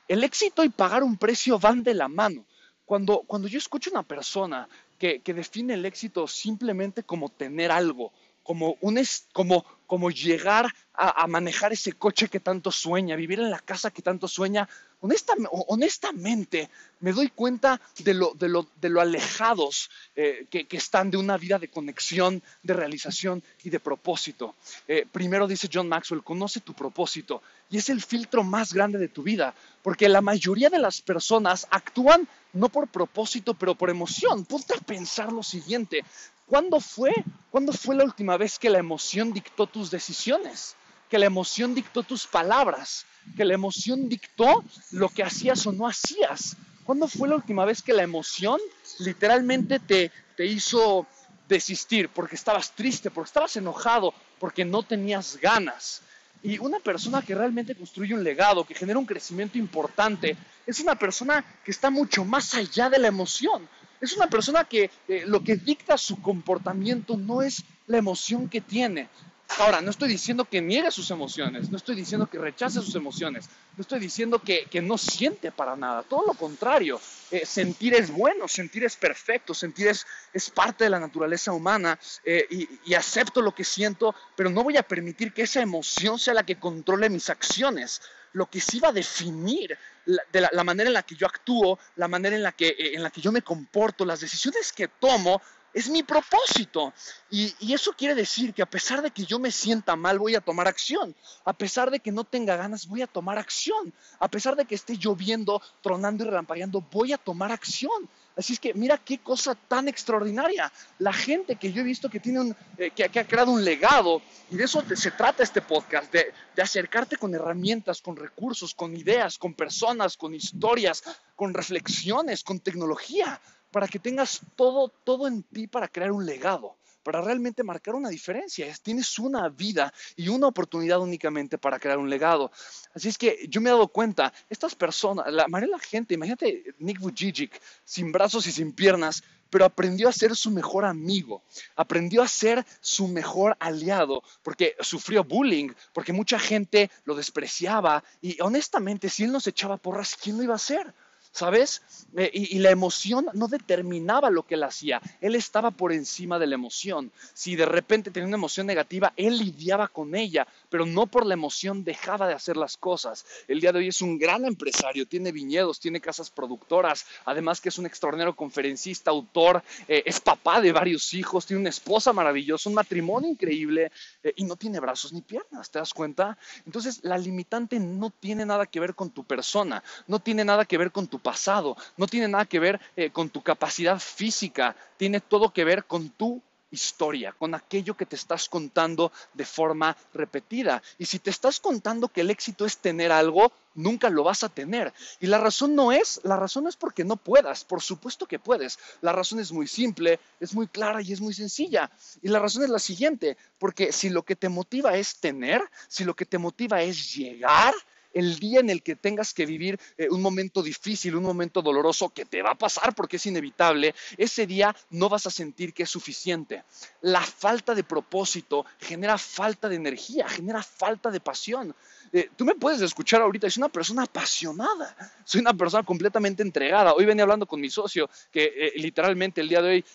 El 0.07 0.23
éxito 0.23 0.63
y 0.63 0.69
pagar 0.69 1.03
un 1.03 1.17
precio 1.17 1.59
van 1.59 1.83
de 1.83 1.93
la 1.93 2.07
mano. 2.07 2.43
Cuando, 2.89 3.21
cuando 3.27 3.47
yo 3.47 3.59
escucho 3.59 3.91
a 3.91 3.99
una 3.99 4.01
persona 4.01 4.67
que, 4.97 5.21
define 5.23 5.75
el 5.75 5.85
éxito 5.85 6.27
simplemente 6.27 7.03
como 7.03 7.29
tener 7.29 7.69
algo, 7.69 8.11
como, 8.41 8.77
un, 8.81 8.99
como, 9.31 9.63
como 9.89 10.11
llegar 10.11 10.71
a, 10.93 11.25
manejar 11.25 11.73
ese 11.73 11.93
coche 11.93 12.27
que 12.27 12.39
tanto 12.39 12.71
sueña, 12.71 13.15
vivir 13.15 13.39
en 13.39 13.49
la 13.49 13.57
casa 13.57 13.89
que 13.89 14.03
tanto 14.03 14.27
sueña, 14.27 14.69
honestamente 14.99 16.69
me 16.99 17.11
doy 17.11 17.29
cuenta 17.29 17.81
de 17.97 18.13
lo, 18.13 19.01
alejados 19.01 19.89
eh, 20.15 20.45
que, 20.51 20.67
están 20.69 21.09
de 21.09 21.17
una 21.17 21.37
vida 21.37 21.57
de 21.57 21.69
conexión, 21.69 22.43
de 22.61 22.75
realización 22.75 23.41
y 23.63 23.71
de 23.71 23.79
propósito. 23.79 24.53
Eh, 24.87 25.07
primero 25.11 25.47
dice 25.47 25.69
John 25.73 25.87
Maxwell, 25.87 26.23
conoce 26.23 26.59
tu 26.59 26.75
propósito 26.75 27.41
y 27.71 27.77
es 27.77 27.89
el 27.89 28.03
filtro 28.03 28.43
más 28.43 28.73
grande 28.73 28.99
de 28.99 29.07
tu 29.07 29.23
vida, 29.23 29.55
porque 29.81 30.07
la 30.07 30.21
mayoría 30.21 30.69
de 30.69 30.77
las 30.77 31.01
personas 31.01 31.65
actúan 31.71 32.27
no 32.53 32.69
por 32.69 32.87
propósito, 32.87 33.53
pero 33.53 33.75
por 33.75 33.89
emoción. 33.89 34.45
Ponte 34.45 34.73
a 34.73 34.81
pensar 34.81 35.31
lo 35.31 35.43
siguiente, 35.43 36.03
¿cuándo 36.49 36.79
fue, 36.81 37.13
¿cuándo 37.51 37.71
fue 37.71 37.95
la 37.95 38.03
última 38.03 38.35
vez 38.35 38.57
que 38.57 38.69
la 38.69 38.79
emoción 38.79 39.31
dictó 39.31 39.67
tus 39.67 39.91
decisiones? 39.91 40.75
Que 41.09 41.19
la 41.19 41.27
emoción 41.27 41.75
dictó 41.75 42.03
tus 42.03 42.27
palabras, 42.27 43.05
que 43.37 43.45
la 43.45 43.53
emoción 43.53 44.09
dictó 44.09 44.63
lo 44.91 45.09
que 45.09 45.23
hacías 45.23 45.65
o 45.67 45.71
no 45.71 45.87
hacías. 45.87 46.57
¿Cuándo 46.83 47.07
fue 47.07 47.29
la 47.29 47.35
última 47.35 47.65
vez 47.65 47.81
que 47.81 47.93
la 47.93 48.03
emoción 48.03 48.59
literalmente 48.99 49.79
te, 49.79 50.11
te 50.35 50.45
hizo 50.45 51.05
desistir 51.47 52.09
porque 52.09 52.35
estabas 52.35 52.71
triste, 52.71 53.11
porque 53.11 53.29
estabas 53.29 53.55
enojado, 53.55 54.13
porque 54.39 54.65
no 54.65 54.83
tenías 54.83 55.37
ganas? 55.37 56.01
Y 56.41 56.57
una 56.57 56.79
persona 56.79 57.21
que 57.21 57.35
realmente 57.35 57.75
construye 57.75 58.13
un 58.13 58.23
legado, 58.23 58.65
que 58.65 58.73
genera 58.73 58.97
un 58.97 59.05
crecimiento 59.05 59.57
importante, 59.57 60.37
es 60.65 60.79
una 60.79 60.95
persona 60.95 61.43
que 61.63 61.71
está 61.71 61.89
mucho 61.89 62.23
más 62.23 62.53
allá 62.53 62.89
de 62.89 62.97
la 62.97 63.09
emoción. 63.09 63.67
Es 64.01 64.15
una 64.15 64.27
persona 64.27 64.63
que 64.63 64.89
eh, 65.07 65.23
lo 65.25 65.43
que 65.43 65.55
dicta 65.55 65.97
su 65.97 66.21
comportamiento 66.21 67.17
no 67.17 67.41
es 67.41 67.63
la 67.87 67.97
emoción 67.97 68.49
que 68.49 68.61
tiene, 68.61 69.09
Ahora, 69.57 69.81
no 69.81 69.89
estoy 69.89 70.09
diciendo 70.09 70.45
que 70.45 70.61
niegue 70.61 70.91
sus 70.91 71.09
emociones, 71.11 71.69
no 71.69 71.77
estoy 71.77 71.95
diciendo 71.95 72.29
que 72.29 72.37
rechace 72.37 72.79
sus 72.81 72.95
emociones, 72.95 73.49
no 73.75 73.81
estoy 73.81 73.99
diciendo 73.99 74.39
que, 74.39 74.67
no 74.81 74.97
siente 74.97 75.51
para 75.51 75.75
nada, 75.75 76.03
todo 76.03 76.23
lo 76.27 76.33
contrario. 76.33 77.01
Eh, 77.31 77.45
sentir 77.45 77.93
es 77.95 78.11
bueno, 78.11 78.47
sentir 78.47 78.83
es 78.83 78.95
perfecto, 78.95 79.53
sentir 79.53 79.87
es, 79.87 80.05
es 80.33 80.49
parte 80.49 80.83
de 80.83 80.91
la 80.91 80.99
naturaleza 80.99 81.51
humana 81.51 81.99
eh, 82.23 82.45
y, 82.85 82.93
acepto 82.93 83.41
lo 83.41 83.53
que 83.53 83.63
siento, 83.63 84.13
pero 84.35 84.49
no 84.49 84.63
voy 84.63 84.77
a 84.77 84.83
permitir 84.83 85.33
que 85.33 85.43
esa 85.43 85.61
emoción 85.61 86.19
sea 86.19 86.35
la 86.35 86.45
que 86.45 86.59
controle 86.59 87.09
mis 87.09 87.29
acciones. 87.29 88.01
Lo 88.33 88.45
que 88.47 88.59
sí 88.59 88.79
va 88.79 88.89
a 88.89 88.93
definir 88.93 89.77
la, 90.05 90.23
de 90.31 90.47
la, 90.51 90.63
manera 90.63 90.89
en 90.89 90.93
la 90.93 91.03
que 91.03 91.15
yo 91.15 91.27
actúo, 91.27 91.79
la 91.95 92.07
manera 92.07 92.35
en 92.35 92.43
la, 92.43 92.51
que, 92.51 92.69
eh, 92.69 92.95
en 92.95 93.03
la 93.03 93.09
que 93.09 93.21
yo 93.21 93.31
me 93.31 93.41
comporto, 93.41 94.05
las 94.05 94.19
decisiones 94.19 94.71
que 94.71 94.87
tomo, 94.87 95.41
es 95.73 95.89
mi 95.89 96.03
propósito. 96.03 96.93
Y, 97.29 97.73
eso 97.73 97.93
quiere 97.93 98.15
decir 98.15 98.53
que 98.53 98.61
a 98.61 98.69
pesar 98.69 99.01
de 99.01 99.11
que 99.11 99.25
yo 99.25 99.39
me 99.39 99.51
sienta 99.51 99.95
mal, 99.95 100.19
voy 100.19 100.35
a 100.35 100.41
tomar 100.41 100.67
acción. 100.67 101.15
A 101.45 101.53
pesar 101.53 101.91
de 101.91 101.99
que 101.99 102.11
no 102.11 102.23
tenga 102.23 102.55
ganas, 102.55 102.87
voy 102.87 103.01
a 103.01 103.07
tomar 103.07 103.37
acción. 103.37 103.93
A 104.19 104.27
pesar 104.27 104.55
de 104.55 104.65
que 104.65 104.75
esté 104.75 104.97
lloviendo, 104.97 105.61
tronando 105.81 106.23
y 106.23 106.27
relampagueando, 106.27 106.81
voy 106.91 107.13
a 107.13 107.17
tomar 107.17 107.51
acción. 107.51 108.09
Así 108.39 108.53
es 108.53 108.59
que 108.61 108.73
mira 108.73 108.97
qué 108.97 109.17
cosa 109.17 109.53
tan 109.53 109.89
extraordinaria. 109.89 110.71
La 110.99 111.11
gente 111.11 111.57
que 111.57 111.73
yo 111.73 111.81
he 111.81 111.83
visto 111.83 112.09
que, 112.09 112.21
tiene 112.21 112.39
un, 112.39 112.55
eh, 112.77 112.89
que, 112.91 113.03
ha 113.03 113.27
creado 113.27 113.51
un 113.51 113.65
legado, 113.65 114.21
y 114.49 114.55
de 114.55 114.63
eso 114.63 114.81
se 114.95 115.11
trata 115.11 115.43
este 115.43 115.61
podcast, 115.61 116.09
de, 116.13 116.31
de 116.55 116.61
acercarte 116.61 117.17
con 117.17 117.35
herramientas, 117.35 118.01
con 118.01 118.15
recursos, 118.15 118.73
con 118.73 118.95
ideas, 118.95 119.37
con 119.37 119.55
personas, 119.55 120.15
con 120.15 120.33
historias, 120.33 121.03
con 121.35 121.53
reflexiones, 121.53 122.45
con 122.45 122.61
tecnología, 122.61 123.41
para 123.71 123.89
que 123.89 123.99
tengas 123.99 124.39
todo, 124.55 124.87
todo 124.87 125.27
en 125.27 125.43
ti 125.43 125.67
para 125.67 125.89
crear 125.89 126.13
un 126.13 126.25
legado 126.25 126.77
para 127.03 127.21
realmente 127.21 127.63
marcar 127.63 127.95
una 127.95 128.09
diferencia. 128.09 128.67
Tienes 128.81 129.19
una 129.19 129.49
vida 129.49 129.93
y 130.15 130.29
una 130.29 130.47
oportunidad 130.47 130.99
únicamente 130.99 131.57
para 131.57 131.79
crear 131.79 131.97
un 131.97 132.09
legado. 132.09 132.51
Así 132.93 133.09
es 133.09 133.17
que 133.17 133.45
yo 133.49 133.61
me 133.61 133.69
he 133.69 133.73
dado 133.73 133.87
cuenta, 133.87 134.33
estas 134.49 134.75
personas, 134.75 135.31
la 135.31 135.47
mayoría 135.47 135.75
de 135.75 135.79
la 135.79 135.87
gente, 135.87 136.13
imagínate 136.13 136.75
Nick 136.79 136.99
Vujicic, 136.99 137.61
sin 137.83 138.11
brazos 138.11 138.47
y 138.47 138.51
sin 138.51 138.73
piernas, 138.73 139.23
pero 139.49 139.65
aprendió 139.65 140.07
a 140.09 140.13
ser 140.13 140.35
su 140.35 140.51
mejor 140.51 140.85
amigo, 140.85 141.43
aprendió 141.75 142.21
a 142.21 142.27
ser 142.27 142.65
su 142.81 143.07
mejor 143.07 143.57
aliado, 143.59 144.23
porque 144.43 144.75
sufrió 144.79 145.23
bullying, 145.23 145.69
porque 145.93 146.13
mucha 146.13 146.39
gente 146.39 146.91
lo 147.05 147.15
despreciaba 147.15 148.03
y 148.21 148.39
honestamente 148.41 149.09
si 149.09 149.23
él 149.23 149.31
no 149.31 149.39
se 149.39 149.49
echaba 149.51 149.77
porras, 149.77 150.15
¿quién 150.21 150.37
lo 150.37 150.43
iba 150.43 150.53
a 150.53 150.57
hacer? 150.57 150.93
¿Sabes? 151.31 151.81
Eh, 152.17 152.31
y, 152.33 152.59
la 152.59 152.71
emoción 152.71 153.27
no 153.33 153.47
determinaba 153.47 154.29
lo 154.29 154.43
que 154.43 154.55
él 154.55 154.63
hacía, 154.63 155.01
él 155.21 155.35
estaba 155.35 155.71
por 155.71 155.93
encima 155.93 156.39
de 156.39 156.47
la 156.47 156.55
emoción. 156.55 157.11
Si 157.33 157.55
de 157.55 157.65
repente 157.65 158.11
tenía 158.11 158.27
una 158.27 158.37
emoción 158.37 158.65
negativa, 158.67 159.13
él 159.15 159.37
lidiaba 159.37 159.87
con 159.87 160.15
ella, 160.15 160.47
pero 160.69 160.85
no 160.85 161.05
por 161.05 161.25
la 161.25 161.35
emoción 161.35 161.83
dejaba 161.83 162.27
de 162.27 162.33
hacer 162.33 162.57
las 162.57 162.77
cosas. 162.77 163.25
El 163.47 163.61
día 163.61 163.71
de 163.71 163.79
hoy 163.79 163.87
es 163.89 164.01
un 164.01 164.17
gran 164.17 164.45
empresario, 164.45 165.07
tiene 165.07 165.31
viñedos, 165.31 165.79
tiene 165.79 166.01
casas 166.01 166.29
productoras, 166.29 167.05
además 167.25 167.61
que 167.61 167.69
es 167.69 167.77
un 167.77 167.85
extraordinario 167.85 168.35
conferencista, 168.35 169.11
autor, 169.11 169.63
eh, 169.87 170.03
es 170.05 170.19
papá 170.19 170.61
de 170.61 170.71
varios 170.71 171.13
hijos, 171.13 171.45
tiene 171.45 171.61
una 171.61 171.69
esposa 171.69 172.11
maravillosa, 172.11 172.69
un 172.69 172.75
matrimonio 172.75 173.29
increíble 173.29 173.91
eh, 174.23 174.33
y 174.35 174.43
no 174.43 174.55
tiene 174.55 174.79
brazos 174.79 175.13
ni 175.13 175.21
piernas, 175.21 175.69
¿te 175.69 175.79
das 175.79 175.93
cuenta? 175.93 176.37
Entonces 176.65 176.99
la 177.03 177.17
limitante 177.17 177.79
no 177.79 178.09
tiene 178.09 178.45
nada 178.45 178.65
que 178.65 178.79
ver 178.79 178.95
con 178.95 179.11
tu 179.11 179.23
persona, 179.23 179.83
no 180.07 180.19
tiene 180.19 180.43
nada 180.43 180.65
que 180.65 180.77
ver 180.77 180.91
con 180.91 181.07
tu 181.07 181.18
pasado, 181.19 181.77
no 181.97 182.07
tiene 182.07 182.27
nada 182.27 182.45
que 182.45 182.59
ver 182.59 182.79
eh, 182.95 183.11
con 183.11 183.29
tu 183.29 183.41
capacidad 183.41 183.99
física, 183.99 184.75
tiene 184.97 185.21
todo 185.21 185.51
que 185.53 185.63
ver 185.63 185.85
con 185.85 186.09
tu 186.09 186.41
historia, 186.71 187.33
con 187.37 187.55
aquello 187.55 187.95
que 187.95 188.05
te 188.05 188.15
estás 188.15 188.47
contando 188.47 189.11
de 189.33 189.45
forma 189.45 189.95
repetida. 190.13 190.81
Y 190.97 191.05
si 191.05 191.19
te 191.19 191.29
estás 191.29 191.59
contando 191.59 192.07
que 192.07 192.21
el 192.21 192.29
éxito 192.29 192.65
es 192.65 192.77
tener 192.77 193.11
algo, 193.11 193.51
nunca 193.75 194.09
lo 194.09 194.23
vas 194.23 194.43
a 194.43 194.49
tener. 194.49 194.93
Y 195.19 195.27
la 195.27 195.37
razón 195.37 195.75
no 195.75 195.91
es, 195.91 196.19
la 196.23 196.37
razón 196.37 196.67
es 196.67 196.75
porque 196.75 197.03
no 197.03 197.15
puedas, 197.15 197.63
por 197.63 197.81
supuesto 197.81 198.25
que 198.25 198.39
puedes. 198.39 198.79
La 199.01 199.11
razón 199.11 199.39
es 199.39 199.51
muy 199.51 199.67
simple, 199.67 200.19
es 200.39 200.53
muy 200.53 200.67
clara 200.67 201.01
y 201.01 201.13
es 201.13 201.21
muy 201.21 201.33
sencilla. 201.33 201.89
Y 202.21 202.27
la 202.27 202.39
razón 202.39 202.63
es 202.63 202.69
la 202.69 202.79
siguiente, 202.79 203.37
porque 203.57 203.91
si 203.91 204.09
lo 204.09 204.23
que 204.23 204.35
te 204.35 204.49
motiva 204.49 204.95
es 204.95 205.17
tener, 205.17 205.61
si 205.87 206.03
lo 206.03 206.15
que 206.15 206.25
te 206.25 206.37
motiva 206.37 206.81
es 206.81 207.15
llegar, 207.15 207.73
el 208.13 208.39
día 208.39 208.59
en 208.59 208.69
el 208.69 208.81
que 208.83 208.95
tengas 208.95 209.33
que 209.33 209.45
vivir 209.45 209.79
eh, 209.97 210.07
un 210.09 210.21
momento 210.21 210.61
difícil, 210.61 211.15
un 211.15 211.23
momento 211.23 211.61
doloroso 211.61 212.09
que 212.09 212.25
te 212.25 212.41
va 212.41 212.51
a 212.51 212.55
pasar 212.55 212.95
porque 212.95 213.17
es 213.17 213.25
inevitable, 213.25 213.93
ese 214.17 214.47
día 214.47 214.75
no 214.89 215.09
vas 215.09 215.25
a 215.25 215.31
sentir 215.31 215.73
que 215.73 215.83
es 215.83 215.89
suficiente. 215.89 216.63
La 217.01 217.21
falta 217.21 217.75
de 217.75 217.83
propósito 217.83 218.65
genera 218.79 219.17
falta 219.17 219.69
de 219.69 219.75
energía, 219.75 220.27
genera 220.27 220.63
falta 220.63 221.11
de 221.11 221.19
pasión. 221.19 221.75
Eh, 222.11 222.29
tú 222.35 222.45
me 222.45 222.55
puedes 222.55 222.81
escuchar 222.81 223.21
ahorita, 223.21 223.49
soy 223.49 223.61
una 223.61 223.69
persona 223.69 224.03
apasionada, 224.03 224.95
soy 225.23 225.41
una 225.41 225.53
persona 225.53 225.83
completamente 225.83 226.41
entregada. 226.41 226.93
Hoy 226.93 227.05
venía 227.05 227.23
hablando 227.23 227.45
con 227.45 227.61
mi 227.61 227.69
socio 227.69 228.09
que 228.31 228.51
eh, 228.55 228.73
literalmente 228.75 229.41
el 229.41 229.49
día 229.49 229.61
de 229.61 229.69
hoy 229.69 229.85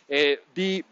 di 0.54 0.85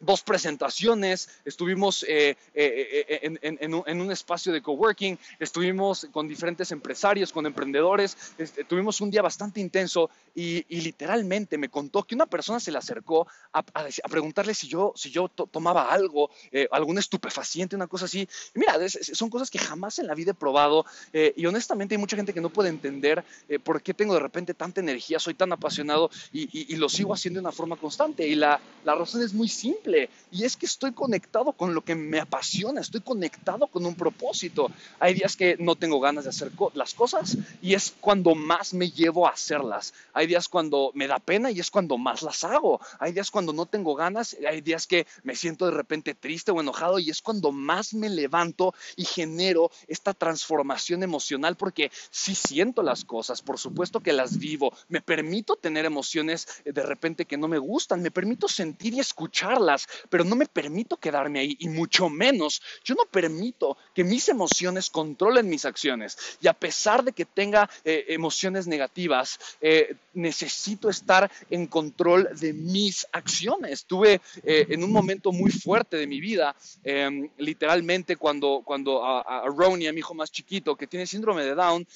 dos 0.00 0.22
presentaciones, 0.22 1.28
estuvimos 1.44 2.04
eh, 2.08 2.36
eh, 2.54 3.06
eh, 3.22 3.38
en, 3.42 4.00
un, 4.00 4.10
espacio 4.10 4.52
de 4.52 4.62
coworking, 4.62 5.18
estuvimos 5.38 6.08
con 6.10 6.26
diferentes 6.26 6.72
empresarios, 6.72 7.32
con 7.32 7.46
emprendedores, 7.46 8.16
este, 8.38 8.64
tuvimos 8.64 9.00
un 9.00 9.10
día 9.10 9.22
bastante 9.22 9.60
intenso 9.60 10.10
y, 10.34 10.64
literalmente 10.80 11.58
me 11.58 11.68
contó 11.68 12.02
que 12.04 12.14
una 12.14 12.24
persona 12.24 12.58
se 12.58 12.72
le 12.72 12.78
acercó 12.78 13.26
a, 13.52 13.62
preguntarle 14.08 14.54
si 14.54 14.66
yo, 14.66 14.94
si 14.96 15.10
yo 15.10 15.28
tomaba 15.28 15.92
algo, 15.92 16.30
algún 16.70 16.98
estupefaciente, 16.98 17.76
una 17.76 17.86
cosa 17.86 18.06
así. 18.06 18.26
Y 18.54 18.58
mira, 18.58 18.78
son 18.88 19.28
cosas 19.28 19.50
que 19.50 19.58
jamás 19.58 19.98
en 19.98 20.06
la 20.06 20.14
vida 20.14 20.30
he 20.30 20.34
probado 20.34 20.86
y 21.12 21.44
honestamente 21.44 21.94
hay 21.94 21.98
mucha 21.98 22.16
gente 22.16 22.32
que 22.32 22.40
no 22.40 22.48
puede 22.48 22.70
entender 22.70 23.22
por 23.62 23.82
qué 23.82 23.92
tengo 23.92 24.14
de 24.14 24.20
repente 24.20 24.54
tanta 24.54 24.80
energía, 24.80 25.18
soy 25.18 25.34
tan 25.34 25.52
apasionado 25.52 26.10
y, 26.32 26.76
lo 26.76 26.88
sigo 26.88 27.12
haciendo 27.12 27.38
de 27.38 27.42
una 27.42 27.52
forma 27.52 27.76
constante. 27.76 28.26
Y 28.26 28.34
la 28.34 28.60
razón 28.84 29.22
es 29.22 29.34
muy 29.34 29.48
simple 29.48 29.89
y 30.30 30.44
es 30.44 30.56
que 30.56 30.66
estoy 30.66 30.92
conectado 30.92 31.52
con 31.52 31.74
lo 31.74 31.82
que 31.82 31.94
me 31.94 32.20
apasiona, 32.20 32.80
estoy 32.80 33.00
conectado 33.00 33.66
con 33.66 33.84
un 33.86 33.94
propósito. 33.94 34.70
Hay 34.98 35.14
días 35.14 35.36
que 35.36 35.56
no 35.58 35.76
tengo 35.76 36.00
ganas 36.00 36.24
de 36.24 36.30
hacer 36.30 36.52
las 36.74 36.94
cosas 36.94 37.36
y 37.62 37.74
es 37.74 37.94
cuando 38.00 38.34
más 38.34 38.74
me 38.74 38.90
llevo 38.90 39.26
a 39.26 39.30
hacerlas. 39.30 39.92
Hay 40.12 40.26
días 40.26 40.48
cuando 40.48 40.92
me 40.94 41.06
da 41.06 41.18
pena 41.18 41.50
y 41.50 41.60
es 41.60 41.70
cuando 41.70 41.98
más 41.98 42.22
las 42.22 42.44
hago. 42.44 42.80
Hay 42.98 43.12
días 43.12 43.30
cuando 43.30 43.52
no 43.52 43.66
tengo 43.66 43.94
ganas, 43.94 44.36
hay 44.46 44.60
días 44.60 44.86
que 44.86 45.06
me 45.22 45.34
siento 45.34 45.66
de 45.66 45.72
repente 45.72 46.14
triste 46.14 46.50
o 46.52 46.60
enojado 46.60 46.98
y 46.98 47.10
es 47.10 47.22
cuando 47.22 47.52
más 47.52 47.94
me 47.94 48.08
levanto 48.08 48.74
y 48.96 49.04
genero 49.04 49.70
esta 49.88 50.14
transformación 50.14 51.02
emocional 51.02 51.56
porque 51.56 51.90
si 52.10 52.34
siento 52.34 52.82
las 52.82 53.04
cosas, 53.04 53.42
por 53.42 53.58
supuesto 53.58 54.00
que 54.00 54.12
las 54.12 54.38
vivo, 54.38 54.72
me 54.88 55.00
permito 55.00 55.56
tener 55.56 55.84
emociones 55.84 56.46
de 56.64 56.82
repente 56.82 57.24
que 57.24 57.36
no 57.36 57.48
me 57.48 57.58
gustan, 57.58 58.02
me 58.02 58.10
permito 58.10 58.48
sentir 58.48 58.94
y 58.94 59.00
escucharlas 59.00 59.79
pero 60.08 60.24
no 60.24 60.36
me 60.36 60.46
permito 60.46 60.96
quedarme 60.96 61.40
ahí 61.40 61.56
y 61.60 61.68
mucho 61.68 62.08
menos, 62.08 62.62
yo 62.84 62.94
no 62.94 63.04
permito 63.04 63.76
que 63.94 64.04
mis 64.04 64.28
emociones 64.28 64.90
controlen 64.90 65.48
mis 65.48 65.64
acciones. 65.64 66.16
Y 66.40 66.48
a 66.48 66.52
pesar 66.52 67.04
de 67.04 67.12
que 67.12 67.24
tenga 67.24 67.68
eh, 67.84 68.06
emociones 68.08 68.66
negativas, 68.66 69.38
eh, 69.60 69.96
necesito 70.14 70.88
estar 70.88 71.30
en 71.50 71.66
control 71.66 72.28
de 72.38 72.52
mis 72.52 73.06
acciones. 73.12 73.84
Tuve 73.84 74.20
eh, 74.42 74.66
en 74.68 74.84
un 74.84 74.92
momento 74.92 75.32
muy 75.32 75.50
fuerte 75.50 75.96
de 75.96 76.06
mi 76.06 76.20
vida, 76.20 76.54
em, 76.84 77.28
literalmente 77.38 78.16
cuando, 78.16 78.62
cuando 78.64 79.04
a, 79.04 79.20
a, 79.20 79.46
Ronnie, 79.46 79.88
a 79.88 79.92
mi 79.92 80.00
hijo 80.00 80.14
más 80.14 80.30
chiquito, 80.30 80.76
que 80.76 80.86
tiene 80.86 81.06
síndrome 81.06 81.44
de 81.44 81.54
Down, 81.54 81.86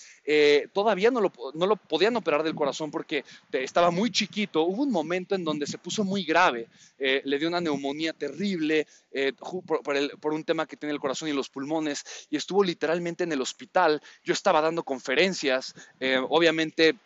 todavía 0.73 1.11
no 1.11 1.21
lo, 1.21 1.33
no 1.55 1.67
lo 1.67 1.77
podían 1.77 2.17
operar 2.17 2.43
del 2.43 2.55
corazón 2.55 2.91
porque 2.91 3.25
estaba 3.53 3.91
muy 3.91 4.11
chiquito. 4.11 4.63
Hubo 4.63 4.83
un 4.83 4.91
momento 4.91 5.35
en 5.35 5.45
donde 5.45 5.67
se 5.67 5.79
puso 5.79 6.03
muy 6.05 6.25
grave, 6.25 6.69
le 6.99 7.39
dio 7.39 7.49
una 7.49 7.61
neumonía 7.61 7.74
neumonía 7.75 8.13
terrible 8.13 8.87
eh, 9.13 9.33
por, 9.33 10.33
un 10.33 10.45
tema 10.45 10.67
que 10.67 10.77
tiene 10.77 10.93
el 10.93 11.01
corazón 11.01 11.29
y 11.29 11.33
los 11.33 11.51
pulmones 11.51 12.05
y 12.31 12.37
estuvo 12.37 12.63
literalmente 12.65 13.25
en 13.25 13.33
el 13.33 13.41
hospital. 13.41 14.01
Yo 14.23 14.33
estaba 14.33 14.61
dando 14.61 14.85
conferencias, 14.85 15.75
eh, 16.01 16.19
obviamente 16.29 16.97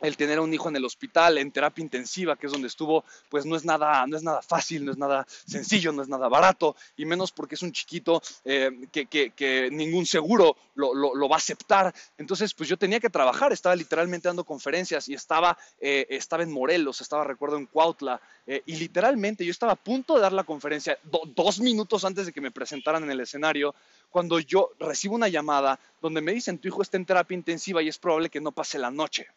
el 0.00 0.16
tener 0.16 0.38
a 0.38 0.42
un 0.42 0.52
hijo 0.52 0.68
en 0.68 0.76
el 0.76 0.84
hospital, 0.84 1.38
en 1.38 1.50
terapia 1.50 1.82
intensiva, 1.82 2.36
que 2.36 2.46
es 2.46 2.52
donde 2.52 2.68
estuvo, 2.68 3.04
pues 3.28 3.46
no 3.46 3.56
es 3.56 3.64
nada, 3.64 4.06
no 4.06 4.16
es 4.16 4.22
nada 4.22 4.42
fácil, 4.42 4.84
no 4.84 4.92
es 4.92 4.98
nada 4.98 5.26
sencillo, 5.46 5.92
no 5.92 6.02
es 6.02 6.08
nada 6.08 6.28
barato, 6.28 6.76
y 6.96 7.04
menos 7.04 7.32
porque 7.32 7.54
es 7.54 7.62
un 7.62 7.72
chiquito 7.72 8.22
eh, 8.44 8.70
que, 8.90 9.68
ningún 9.70 10.06
seguro 10.06 10.56
lo, 10.74 11.28
va 11.28 11.36
a 11.36 11.38
aceptar. 11.38 11.94
Entonces, 12.18 12.54
pues 12.54 12.68
yo 12.68 12.76
tenía 12.76 13.00
que 13.00 13.10
trabajar, 13.10 13.52
estaba 13.52 13.76
literalmente 13.76 14.28
dando 14.28 14.44
conferencias 14.44 15.08
y 15.08 15.14
estaba, 15.14 15.56
eh, 15.80 16.06
estaba 16.10 16.42
en 16.42 16.52
Morelos, 16.52 17.00
estaba, 17.00 17.24
recuerdo, 17.24 17.56
en 17.56 17.66
Cuautla, 17.66 18.20
eh, 18.46 18.62
y 18.66 18.76
literalmente 18.76 19.44
yo 19.44 19.50
estaba 19.50 19.72
a 19.72 19.76
punto 19.76 20.14
de 20.14 20.20
dar 20.20 20.32
la 20.32 20.44
conferencia 20.44 20.98
dos 21.02 21.60
minutos 21.60 22.04
antes 22.04 22.26
de 22.26 22.32
que 22.32 22.40
me 22.40 22.50
presentaran 22.50 23.02
en 23.02 23.10
el 23.10 23.20
escenario, 23.20 23.74
cuando 24.10 24.38
yo 24.38 24.70
recibo 24.78 25.14
una 25.14 25.28
llamada 25.28 25.80
donde 26.00 26.20
me 26.20 26.32
dicen, 26.32 26.58
tu 26.58 26.68
hijo 26.68 26.82
está 26.82 26.96
en 26.96 27.06
terapia 27.06 27.34
intensiva 27.34 27.82
y 27.82 27.88
es 27.88 27.98
probable 27.98 28.30
que 28.30 28.40
no 28.40 28.52
pase 28.52 28.78
la 28.78 28.90
noche. 28.90 29.28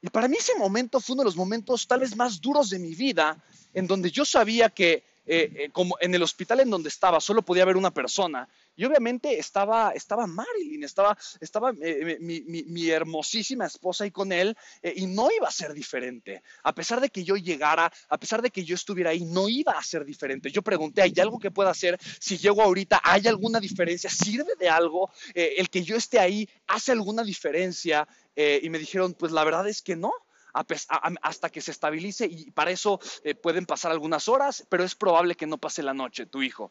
Y 0.00 0.08
para 0.10 0.28
mí 0.28 0.36
ese 0.38 0.54
momento 0.56 1.00
fue 1.00 1.14
uno 1.14 1.22
de 1.22 1.26
los 1.26 1.36
momentos 1.36 1.86
tal 1.86 2.00
vez 2.00 2.16
más 2.16 2.40
duros 2.40 2.70
de 2.70 2.78
mi 2.78 2.94
vida, 2.94 3.36
en 3.74 3.86
donde 3.86 4.10
yo 4.10 4.24
sabía 4.24 4.70
que 4.70 5.04
eh, 5.26 5.52
eh, 5.56 5.70
como 5.72 5.96
en 6.00 6.14
el 6.14 6.22
hospital 6.22 6.60
en 6.60 6.70
donde 6.70 6.88
estaba 6.88 7.20
solo 7.20 7.42
podía 7.42 7.64
haber 7.64 7.76
una 7.76 7.92
persona. 7.92 8.48
Y 8.78 8.84
obviamente 8.86 9.38
estaba, 9.38 9.90
estaba 9.90 10.26
Marilyn, 10.26 10.84
estaba, 10.84 11.18
estaba 11.40 11.72
eh, 11.82 12.16
mi, 12.20 12.88
hermosísima 12.88 13.66
esposa 13.66 14.04
ahí 14.04 14.10
con 14.10 14.32
él, 14.32 14.56
y 14.94 15.06
no 15.06 15.28
iba 15.30 15.48
a 15.48 15.52
ser 15.52 15.74
diferente. 15.74 16.42
A 16.62 16.72
pesar 16.74 17.00
de 17.00 17.10
que 17.10 17.24
yo 17.24 17.36
llegara, 17.36 17.92
a 18.08 18.18
pesar 18.18 18.40
de 18.40 18.50
que 18.50 18.64
yo 18.64 18.74
estuviera 18.76 19.10
ahí, 19.10 19.24
no 19.24 19.48
iba 19.48 19.72
a 19.72 19.82
ser 19.82 20.04
diferente. 20.04 20.50
Yo 20.50 20.62
pregunté, 20.62 21.02
¿hay 21.02 21.12
algo 21.20 21.38
que 21.38 21.50
pueda 21.50 21.70
hacer? 21.70 21.98
Si 22.20 22.38
llego 22.38 22.62
ahorita, 22.62 23.00
¿hay 23.04 23.26
alguna 23.26 23.60
diferencia? 23.60 24.08
¿Sirve 24.08 24.52
de 24.58 24.70
algo? 24.70 25.10
¿El 25.34 25.68
que 25.68 25.82
yo 25.82 25.96
esté 25.96 26.18
ahí 26.18 26.48
hace 26.68 26.92
alguna 26.92 27.24
diferencia? 27.24 28.08
Eh, 28.40 28.60
y 28.62 28.70
me 28.70 28.78
dijeron, 28.78 29.14
pues 29.14 29.32
la 29.32 29.42
verdad 29.42 29.68
es 29.68 29.82
que 29.82 29.96
no, 29.96 30.12
hasta 30.52 31.50
que 31.50 31.60
se 31.60 31.72
estabilice 31.72 32.24
y 32.26 32.52
para 32.52 32.70
eso 32.70 33.00
eh, 33.24 33.34
pueden 33.34 33.66
pasar 33.66 33.90
algunas 33.90 34.28
horas, 34.28 34.64
pero 34.68 34.84
es 34.84 34.94
probable 34.94 35.34
que 35.34 35.48
no 35.48 35.58
pase 35.58 35.82
la 35.82 35.92
noche, 35.92 36.24
tu 36.24 36.40
hijo. 36.40 36.70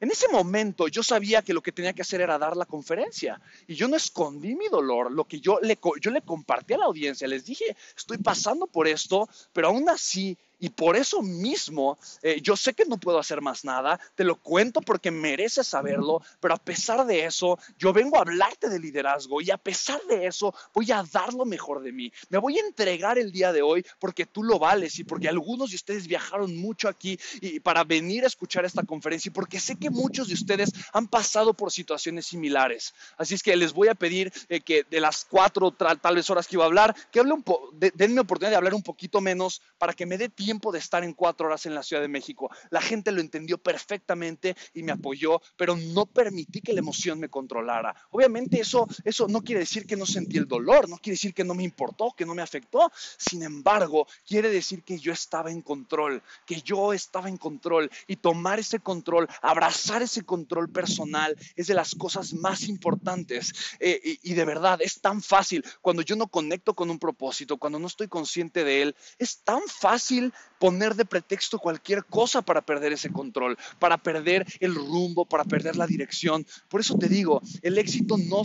En 0.00 0.10
ese 0.10 0.28
momento 0.28 0.88
yo 0.88 1.02
sabía 1.02 1.42
que 1.42 1.52
lo 1.52 1.62
que 1.62 1.72
tenía 1.72 1.92
que 1.92 2.02
hacer 2.02 2.22
era 2.22 2.38
dar 2.38 2.56
la 2.56 2.64
conferencia 2.64 3.40
y 3.66 3.74
yo 3.74 3.86
no 3.86 3.96
escondí 3.96 4.54
mi 4.54 4.68
dolor, 4.68 5.12
lo 5.12 5.24
que 5.24 5.40
yo 5.40 5.60
le, 5.60 5.78
yo 6.00 6.10
le 6.10 6.22
compartí 6.22 6.72
a 6.72 6.78
la 6.78 6.86
audiencia, 6.86 7.28
les 7.28 7.44
dije, 7.44 7.76
estoy 7.96 8.18
pasando 8.18 8.66
por 8.66 8.88
esto, 8.88 9.28
pero 9.52 9.68
aún 9.68 9.88
así 9.90 10.38
y 10.60 10.68
por 10.68 10.96
eso 10.96 11.22
mismo, 11.22 11.98
eh, 12.22 12.40
yo 12.42 12.56
sé 12.56 12.74
que 12.74 12.84
no 12.84 12.98
puedo 12.98 13.18
hacer 13.18 13.40
más 13.40 13.64
nada, 13.64 13.98
te 14.14 14.24
lo 14.24 14.36
cuento 14.36 14.80
porque 14.80 15.10
mereces 15.10 15.66
saberlo, 15.66 16.22
pero 16.38 16.54
a 16.54 16.58
pesar 16.58 17.06
de 17.06 17.24
eso, 17.24 17.58
yo 17.78 17.92
vengo 17.92 18.18
a 18.18 18.20
hablarte 18.20 18.68
de 18.68 18.78
liderazgo 18.78 19.40
y 19.40 19.50
a 19.50 19.56
pesar 19.56 20.00
de 20.08 20.26
eso, 20.26 20.54
voy 20.74 20.92
a 20.92 21.02
dar 21.10 21.32
lo 21.32 21.44
mejor 21.44 21.82
de 21.82 21.92
mí. 21.92 22.12
Me 22.28 22.38
voy 22.38 22.58
a 22.58 22.66
entregar 22.66 23.18
el 23.18 23.32
día 23.32 23.52
de 23.52 23.62
hoy 23.62 23.84
porque 23.98 24.26
tú 24.26 24.42
lo 24.42 24.58
vales 24.58 24.98
y 24.98 25.04
porque 25.04 25.28
algunos 25.28 25.70
de 25.70 25.76
ustedes 25.76 26.06
viajaron 26.06 26.56
mucho 26.56 26.88
aquí 26.88 27.18
y 27.40 27.60
para 27.60 27.84
venir 27.84 28.24
a 28.24 28.26
escuchar 28.26 28.64
esta 28.64 28.82
conferencia 28.82 29.30
y 29.30 29.32
porque 29.32 29.60
sé 29.60 29.76
que 29.76 29.90
muchos 29.90 30.28
de 30.28 30.34
ustedes 30.34 30.70
han 30.92 31.08
pasado 31.08 31.54
por 31.54 31.72
situaciones 31.72 32.26
similares. 32.26 32.94
Así 33.16 33.34
es 33.34 33.42
que 33.42 33.56
les 33.56 33.72
voy 33.72 33.88
a 33.88 33.94
pedir 33.94 34.32
eh, 34.48 34.60
que 34.60 34.84
de 34.88 35.00
las 35.00 35.24
cuatro 35.24 35.70
tal, 35.72 36.14
vez 36.14 36.28
horas 36.28 36.46
que 36.46 36.56
iba 36.56 36.64
a 36.64 36.66
hablar, 36.66 36.94
que 37.10 37.20
hable 37.20 37.32
un 37.32 37.42
poco, 37.42 37.70
denme 37.72 38.20
oportunidad 38.20 38.50
de 38.50 38.56
hablar 38.56 38.74
un 38.74 38.82
poquito 38.82 39.20
menos 39.20 39.62
para 39.78 39.94
que 39.94 40.06
me 40.06 40.18
dé 40.18 40.28
tiempo 40.28 40.49
tiempo 40.50 40.72
de 40.72 40.80
estar 40.80 41.04
en 41.04 41.12
cuatro 41.12 41.46
horas 41.46 41.64
en 41.66 41.76
la 41.76 41.82
Ciudad 41.84 42.02
de 42.02 42.08
México. 42.08 42.50
La 42.70 42.80
gente 42.80 43.12
lo 43.12 43.20
entendió 43.20 43.56
perfectamente 43.56 44.56
y 44.74 44.82
me 44.82 44.90
apoyó, 44.90 45.40
pero 45.56 45.76
no 45.76 46.06
permití 46.06 46.60
que 46.60 46.72
la 46.72 46.80
emoción 46.80 47.20
me 47.20 47.28
controlara. 47.28 47.94
Obviamente 48.10 48.58
eso, 48.58 48.88
eso 49.04 49.28
no 49.28 49.42
quiere 49.42 49.60
decir 49.60 49.86
que 49.86 49.94
no 49.94 50.04
sentí 50.06 50.38
el 50.38 50.48
dolor, 50.48 50.88
no 50.88 50.96
quiere 50.96 51.14
decir 51.14 51.34
que 51.34 51.44
no 51.44 51.54
me 51.54 51.62
importó, 51.62 52.12
que 52.16 52.26
no 52.26 52.34
me 52.34 52.42
afectó. 52.42 52.90
Sin 53.16 53.44
embargo, 53.44 54.08
quiere 54.26 54.50
decir 54.50 54.82
que 54.82 54.98
yo 54.98 55.12
estaba 55.12 55.52
en 55.52 55.62
control, 55.62 56.20
que 56.46 56.60
yo 56.62 56.92
estaba 56.92 57.28
en 57.28 57.36
control 57.36 57.88
y 58.08 58.16
tomar 58.16 58.58
ese 58.58 58.80
control, 58.80 59.28
abrazar 59.42 60.02
ese 60.02 60.24
control 60.24 60.68
personal 60.68 61.36
es 61.54 61.68
de 61.68 61.74
las 61.74 61.94
cosas 61.94 62.32
más 62.32 62.64
importantes. 62.64 63.52
Eh, 63.78 64.00
y, 64.02 64.32
y 64.32 64.34
de 64.34 64.44
verdad, 64.44 64.82
es 64.82 65.00
tan 65.00 65.22
fácil 65.22 65.64
cuando 65.80 66.02
yo 66.02 66.16
no 66.16 66.26
conecto 66.26 66.74
con 66.74 66.90
un 66.90 66.98
propósito, 66.98 67.56
cuando 67.56 67.78
no 67.78 67.86
estoy 67.86 68.08
consciente 68.08 68.64
de 68.64 68.82
él, 68.82 68.96
es 69.20 69.44
tan 69.44 69.60
fácil 69.68 70.32
poner 70.60 70.94
de 70.94 71.06
pretexto 71.06 71.58
cualquier 71.58 72.04
cosa 72.04 72.42
para 72.42 72.60
perder 72.60 72.92
ese 72.92 73.10
control, 73.10 73.56
para 73.78 73.96
perder 73.96 74.46
el 74.60 74.74
rumbo, 74.74 75.24
para 75.24 75.42
perder 75.42 75.74
la 75.74 75.86
dirección. 75.86 76.46
Por 76.68 76.82
eso 76.82 76.96
te 76.98 77.08
digo, 77.08 77.40
el 77.62 77.78
éxito 77.78 78.16
no 78.18 78.42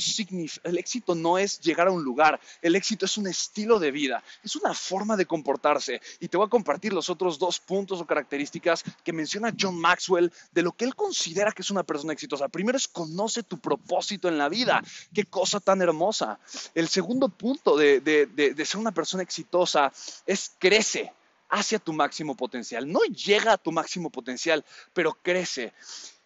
el 0.64 0.78
éxito 0.78 1.14
no 1.14 1.38
es 1.38 1.60
llegar 1.60 1.88
a 1.88 1.92
un 1.92 2.04
lugar, 2.04 2.40
el 2.62 2.76
éxito 2.76 3.06
es 3.06 3.18
un 3.18 3.28
estilo 3.28 3.80
de 3.80 3.92
vida, 3.92 4.24
es 4.44 4.56
una 4.56 4.74
forma 4.74 5.18
de 5.18 5.26
comportarse. 5.26 6.02
Y 6.22 6.30
te 6.30 6.38
voy 6.38 6.46
a 6.46 6.50
compartir 6.50 6.94
los 6.94 7.10
otros 7.10 7.38
dos 7.38 7.60
puntos 7.60 8.00
o 8.00 8.06
características 8.06 8.84
que 9.04 9.12
menciona 9.12 9.54
John 9.60 9.78
Maxwell 9.78 10.32
de 10.54 10.62
lo 10.62 10.72
que 10.72 10.86
él 10.86 10.96
considera 10.96 11.52
que 11.52 11.64
es 11.64 11.70
una 11.70 11.84
persona 11.84 12.14
exitosa. 12.14 12.48
Primero 12.48 12.78
es 12.78 12.88
conoce 12.88 13.44
tu 13.44 13.60
propósito 13.60 14.30
en 14.30 14.38
la 14.38 14.48
vida. 14.48 14.82
Qué 15.14 15.26
cosa 15.26 15.60
tan 15.60 15.82
hermosa. 15.82 16.40
El 16.74 16.88
segundo 16.88 17.28
punto 17.28 17.76
de, 17.76 18.00
de 18.00 18.66
ser 18.66 18.80
una 18.80 18.94
persona 18.94 19.24
exitosa 19.24 19.92
es 20.26 20.54
crece 20.58 21.12
hacia 21.50 21.80
tu 21.80 21.94
máximo 21.94 22.36
potencial. 22.36 22.92
No 22.92 23.02
llega 23.04 23.54
a 23.54 23.58
tu 23.58 23.72
máximo 23.72 24.10
potencial, 24.10 24.66
pero 24.94 25.14
crece. 25.14 25.74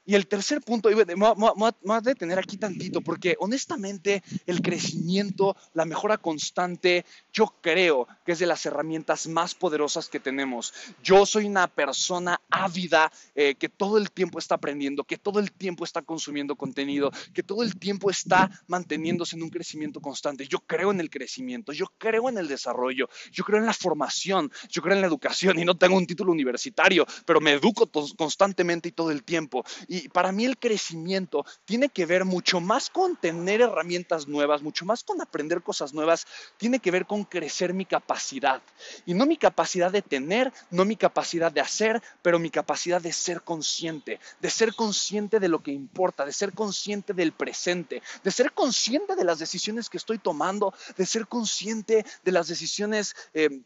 Y 0.10 0.16
el 0.16 0.26
tercer 0.26 0.60
punto, 0.62 0.90
me 0.90 1.14
voy 1.14 1.72
a 1.88 2.02
detener 2.02 2.40
aquí 2.40 2.58
tantito, 2.58 3.00
porque 3.00 3.36
honestamente 3.38 4.24
el 4.48 4.60
crecimiento, 4.60 5.56
la 5.76 5.86
mejora 5.86 6.18
constante, 6.18 7.06
yo 7.32 7.54
creo 7.62 8.08
que 8.26 8.32
es 8.32 8.40
de 8.40 8.48
las 8.48 8.66
herramientas 8.66 9.28
más 9.28 9.54
poderosas 9.54 10.10
que 10.10 10.20
tenemos. 10.20 10.74
Yo 11.04 11.28
soy 11.28 11.46
una 11.46 11.68
persona 11.68 12.42
ávida 12.50 13.12
eh, 13.36 13.54
que 13.54 13.70
todo 13.70 14.00
el 14.00 14.10
tiempo 14.10 14.40
está 14.40 14.56
aprendiendo, 14.56 15.04
que 15.04 15.18
todo 15.20 15.40
el 15.40 15.52
tiempo 15.52 15.84
está 15.84 16.02
consumiendo 16.02 16.56
contenido, 16.56 17.12
que 17.32 17.44
todo 17.44 17.62
el 17.62 17.78
tiempo 17.78 18.10
está 18.10 18.50
manteniéndose 18.66 19.36
en 19.36 19.44
un 19.44 19.52
crecimiento 19.52 20.02
constante. 20.02 20.48
Yo 20.48 20.58
creo 20.62 20.90
en 20.90 21.02
el 21.02 21.12
crecimiento, 21.12 21.72
yo 21.72 21.86
creo 22.00 22.30
en 22.30 22.40
el 22.40 22.48
desarrollo, 22.48 23.10
yo 23.32 23.44
creo 23.44 23.60
en 23.60 23.68
la 23.68 23.74
formación, 23.76 24.52
yo 24.70 24.82
creo 24.82 24.96
en 24.96 25.02
la 25.02 25.08
educación 25.08 25.60
y 25.60 25.66
no 25.66 25.78
tengo 25.78 25.98
un 25.98 26.08
título 26.08 26.32
universitario, 26.32 27.06
pero 27.28 27.40
me 27.40 27.52
educo 27.52 27.88
constantemente 28.18 28.90
y 28.90 28.92
todo 28.92 29.12
el 29.12 29.24
tiempo. 29.24 29.64
Y 29.88 29.99
y 30.06 30.10
para 30.10 30.32
mí 30.32 30.46
el 30.46 30.58
crecimiento 30.58 31.46
tiene 31.66 31.90
que 31.90 32.06
ver 32.06 32.26
mucho 32.26 32.60
más 32.60 32.90
con 32.90 33.16
tener 33.16 33.62
herramientas 33.62 34.28
nuevas, 34.28 34.62
mucho 34.62 34.86
más 34.86 35.04
con 35.04 35.22
aprender 35.22 35.62
cosas 35.62 35.94
nuevas, 35.94 36.26
tiene 36.58 36.80
que 36.80 36.92
ver 36.92 37.06
con 37.06 37.24
crecer 37.24 37.74
mi 37.74 37.86
capacidad. 37.86 38.62
Y 39.06 39.14
no 39.14 39.26
mi 39.26 39.38
capacidad 39.38 39.92
de 39.92 40.02
tener, 40.02 40.52
no 40.72 40.86
mi 40.86 40.96
capacidad 40.96 41.52
de 41.52 41.62
hacer, 41.62 42.02
pero 42.22 42.40
mi 42.40 42.50
capacidad 42.50 43.02
de 43.02 43.14
ser 43.14 43.42
consciente, 43.42 44.20
de 44.40 44.50
ser 44.50 44.76
consciente 44.76 45.40
de 45.40 45.50
lo 45.50 45.62
que 45.62 45.72
importa, 45.72 46.26
de 46.26 46.34
ser 46.34 46.54
consciente 46.54 47.14
del 47.14 47.32
presente, 47.32 48.02
de 48.24 48.32
ser 48.32 48.54
consciente 48.54 49.16
de 49.16 49.24
las 49.24 49.40
decisiones 49.40 49.90
que 49.90 49.98
estoy 49.98 50.20
tomando, 50.20 50.74
de 50.98 51.06
ser 51.06 51.28
consciente 51.28 52.06
de 52.24 52.32
las 52.32 52.48
decisiones... 52.48 53.16
Eh, 53.34 53.62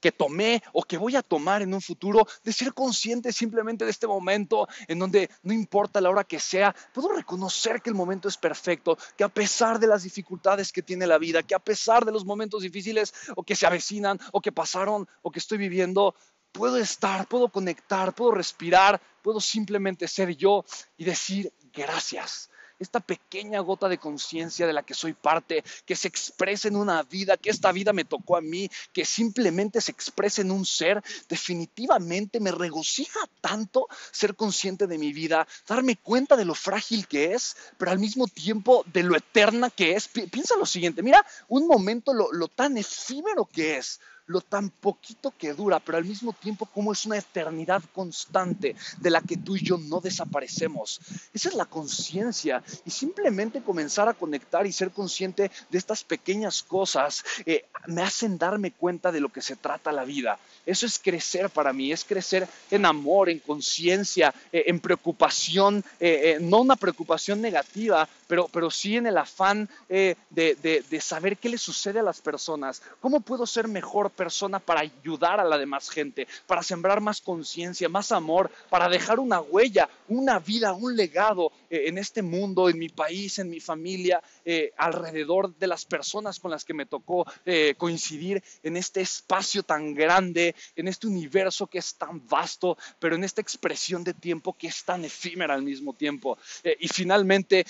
que 0.00 0.12
tomé 0.12 0.62
o 0.72 0.82
que 0.82 0.98
voy 0.98 1.16
a 1.16 1.22
tomar 1.22 1.62
en 1.62 1.74
un 1.74 1.80
futuro, 1.80 2.26
de 2.42 2.52
ser 2.52 2.74
consciente 2.74 3.32
simplemente 3.32 3.84
de 3.84 3.90
este 3.90 4.06
momento 4.06 4.66
en 4.88 4.98
donde 4.98 5.30
no 5.42 5.52
importa 5.52 6.00
la 6.00 6.10
hora 6.10 6.24
que 6.24 6.40
sea, 6.40 6.74
puedo 6.92 7.08
reconocer 7.10 7.82
que 7.82 7.90
el 7.90 7.96
momento 7.96 8.28
es 8.28 8.36
perfecto, 8.36 8.98
que 9.16 9.24
a 9.24 9.28
pesar 9.28 9.78
de 9.78 9.86
las 9.86 10.02
dificultades 10.02 10.72
que 10.72 10.82
tiene 10.82 11.06
la 11.06 11.18
vida, 11.18 11.42
que 11.42 11.54
a 11.54 11.58
pesar 11.58 12.04
de 12.04 12.12
los 12.12 12.24
momentos 12.24 12.62
difíciles 12.62 13.12
o 13.36 13.42
que 13.42 13.56
se 13.56 13.66
avecinan 13.66 14.18
o 14.32 14.40
que 14.40 14.52
pasaron 14.52 15.08
o 15.22 15.30
que 15.30 15.38
estoy 15.38 15.58
viviendo, 15.58 16.14
puedo 16.52 16.76
estar, 16.78 17.28
puedo 17.28 17.48
conectar, 17.48 18.14
puedo 18.14 18.32
respirar, 18.32 19.00
puedo 19.22 19.40
simplemente 19.40 20.08
ser 20.08 20.36
yo 20.36 20.64
y 20.96 21.04
decir 21.04 21.52
gracias 21.72 22.49
esta 22.80 22.98
pequeña 22.98 23.60
gota 23.60 23.88
de 23.88 23.98
conciencia 23.98 24.66
de 24.66 24.72
la 24.72 24.82
que 24.82 24.94
soy 24.94 25.12
parte, 25.12 25.62
que 25.84 25.94
se 25.94 26.08
expresa 26.08 26.66
en 26.66 26.76
una 26.76 27.02
vida, 27.02 27.36
que 27.36 27.50
esta 27.50 27.70
vida 27.70 27.92
me 27.92 28.04
tocó 28.04 28.36
a 28.36 28.40
mí, 28.40 28.68
que 28.92 29.04
simplemente 29.04 29.80
se 29.80 29.92
expresa 29.92 30.40
en 30.40 30.50
un 30.50 30.66
ser, 30.66 31.02
definitivamente 31.28 32.40
me 32.40 32.50
regocija 32.50 33.20
tanto 33.40 33.86
ser 34.10 34.34
consciente 34.34 34.86
de 34.86 34.98
mi 34.98 35.12
vida, 35.12 35.46
darme 35.68 35.96
cuenta 35.96 36.36
de 36.36 36.46
lo 36.46 36.54
frágil 36.54 37.06
que 37.06 37.34
es, 37.34 37.56
pero 37.78 37.90
al 37.90 37.98
mismo 37.98 38.26
tiempo 38.26 38.84
de 38.92 39.02
lo 39.02 39.16
eterna 39.16 39.70
que 39.70 39.94
es. 39.94 40.08
Piensa 40.08 40.56
lo 40.56 40.66
siguiente, 40.66 41.02
mira 41.02 41.24
un 41.48 41.66
momento 41.66 42.14
lo, 42.14 42.32
lo 42.32 42.48
tan 42.48 42.78
efímero 42.78 43.44
que 43.44 43.76
es 43.76 44.00
lo 44.30 44.40
tan 44.40 44.70
poquito 44.70 45.34
que 45.36 45.54
dura, 45.54 45.80
pero 45.80 45.98
al 45.98 46.04
mismo 46.04 46.32
tiempo 46.32 46.66
como 46.66 46.92
es 46.92 47.04
una 47.04 47.18
eternidad 47.18 47.82
constante 47.92 48.76
de 48.98 49.10
la 49.10 49.20
que 49.20 49.36
tú 49.36 49.56
y 49.56 49.64
yo 49.64 49.76
no 49.76 50.00
desaparecemos. 50.00 51.00
Esa 51.34 51.48
es 51.48 51.54
la 51.54 51.64
conciencia 51.64 52.62
y 52.84 52.90
simplemente 52.90 53.60
comenzar 53.60 54.08
a 54.08 54.14
conectar 54.14 54.66
y 54.66 54.72
ser 54.72 54.92
consciente 54.92 55.50
de 55.68 55.78
estas 55.78 56.04
pequeñas 56.04 56.62
cosas 56.62 57.24
eh, 57.44 57.64
me 57.88 58.02
hacen 58.02 58.38
darme 58.38 58.70
cuenta 58.70 59.10
de 59.10 59.20
lo 59.20 59.30
que 59.30 59.42
se 59.42 59.56
trata 59.56 59.90
la 59.90 60.04
vida. 60.04 60.38
Eso 60.64 60.86
es 60.86 60.98
crecer 60.98 61.50
para 61.50 61.72
mí, 61.72 61.90
es 61.90 62.04
crecer 62.04 62.46
en 62.70 62.86
amor, 62.86 63.30
en 63.30 63.40
conciencia, 63.40 64.32
eh, 64.52 64.64
en 64.66 64.78
preocupación, 64.78 65.84
eh, 65.98 66.38
no 66.40 66.60
una 66.60 66.76
preocupación 66.76 67.40
negativa, 67.40 68.08
pero, 68.30 68.46
pero 68.46 68.70
sí 68.70 68.96
en 68.96 69.08
el 69.08 69.18
afán 69.18 69.68
de, 69.88 70.16
de 70.30 71.00
saber 71.00 71.36
qué 71.36 71.48
le 71.48 71.58
sucede 71.58 71.98
a 71.98 72.04
las 72.04 72.20
personas, 72.20 72.80
cómo 73.00 73.20
puedo 73.20 73.44
ser 73.44 73.66
mejor 73.66 74.10
persona 74.10 74.60
para 74.60 74.82
ayudar 74.82 75.40
a 75.40 75.44
la 75.44 75.58
demás 75.58 75.90
gente, 75.90 76.28
para 76.46 76.62
sembrar 76.62 77.00
más 77.00 77.20
conciencia, 77.20 77.88
más 77.88 78.12
amor, 78.12 78.50
para 78.68 78.88
dejar 78.88 79.18
una 79.18 79.40
huella, 79.40 79.88
una 80.08 80.38
vida, 80.38 80.72
un 80.72 80.96
legado 80.96 81.52
eh, 81.68 81.84
en 81.86 81.98
este 81.98 82.22
mundo, 82.22 82.68
en 82.68 82.78
mi 82.78 82.88
país, 82.88 83.38
en 83.38 83.50
mi 83.50 83.60
familia, 83.60 84.22
eh, 84.44 84.72
alrededor 84.76 85.54
de 85.56 85.66
las 85.66 85.84
personas 85.84 86.38
con 86.38 86.50
las 86.50 86.64
que 86.64 86.74
me 86.74 86.86
tocó 86.86 87.26
eh, 87.44 87.74
coincidir 87.76 88.42
en 88.62 88.76
este 88.76 89.00
espacio 89.00 89.62
tan 89.62 89.94
grande, 89.94 90.54
en 90.76 90.88
este 90.88 91.06
universo 91.06 91.66
que 91.66 91.78
es 91.78 91.94
tan 91.94 92.26
vasto, 92.28 92.76
pero 92.98 93.14
en 93.14 93.24
esta 93.24 93.40
expresión 93.40 94.04
de 94.04 94.14
tiempo 94.14 94.54
que 94.54 94.68
es 94.68 94.84
tan 94.84 95.04
efímera 95.04 95.54
al 95.54 95.62
mismo 95.62 95.92
tiempo. 95.94 96.38
y 96.78 96.88
finalmente, 96.88 97.64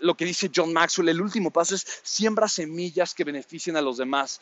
lo 0.00 0.14
que 0.16 0.24
dice 0.24 0.50
John 0.54 0.72
Maxwell, 0.72 1.08
el 1.08 1.20
último 1.20 1.50
paso 1.50 1.74
es 1.74 1.86
siembra 2.02 2.48
semillas 2.48 3.14
que 3.14 3.24
beneficien 3.24 3.76
a 3.76 3.82
los 3.82 3.96
demás 3.96 4.40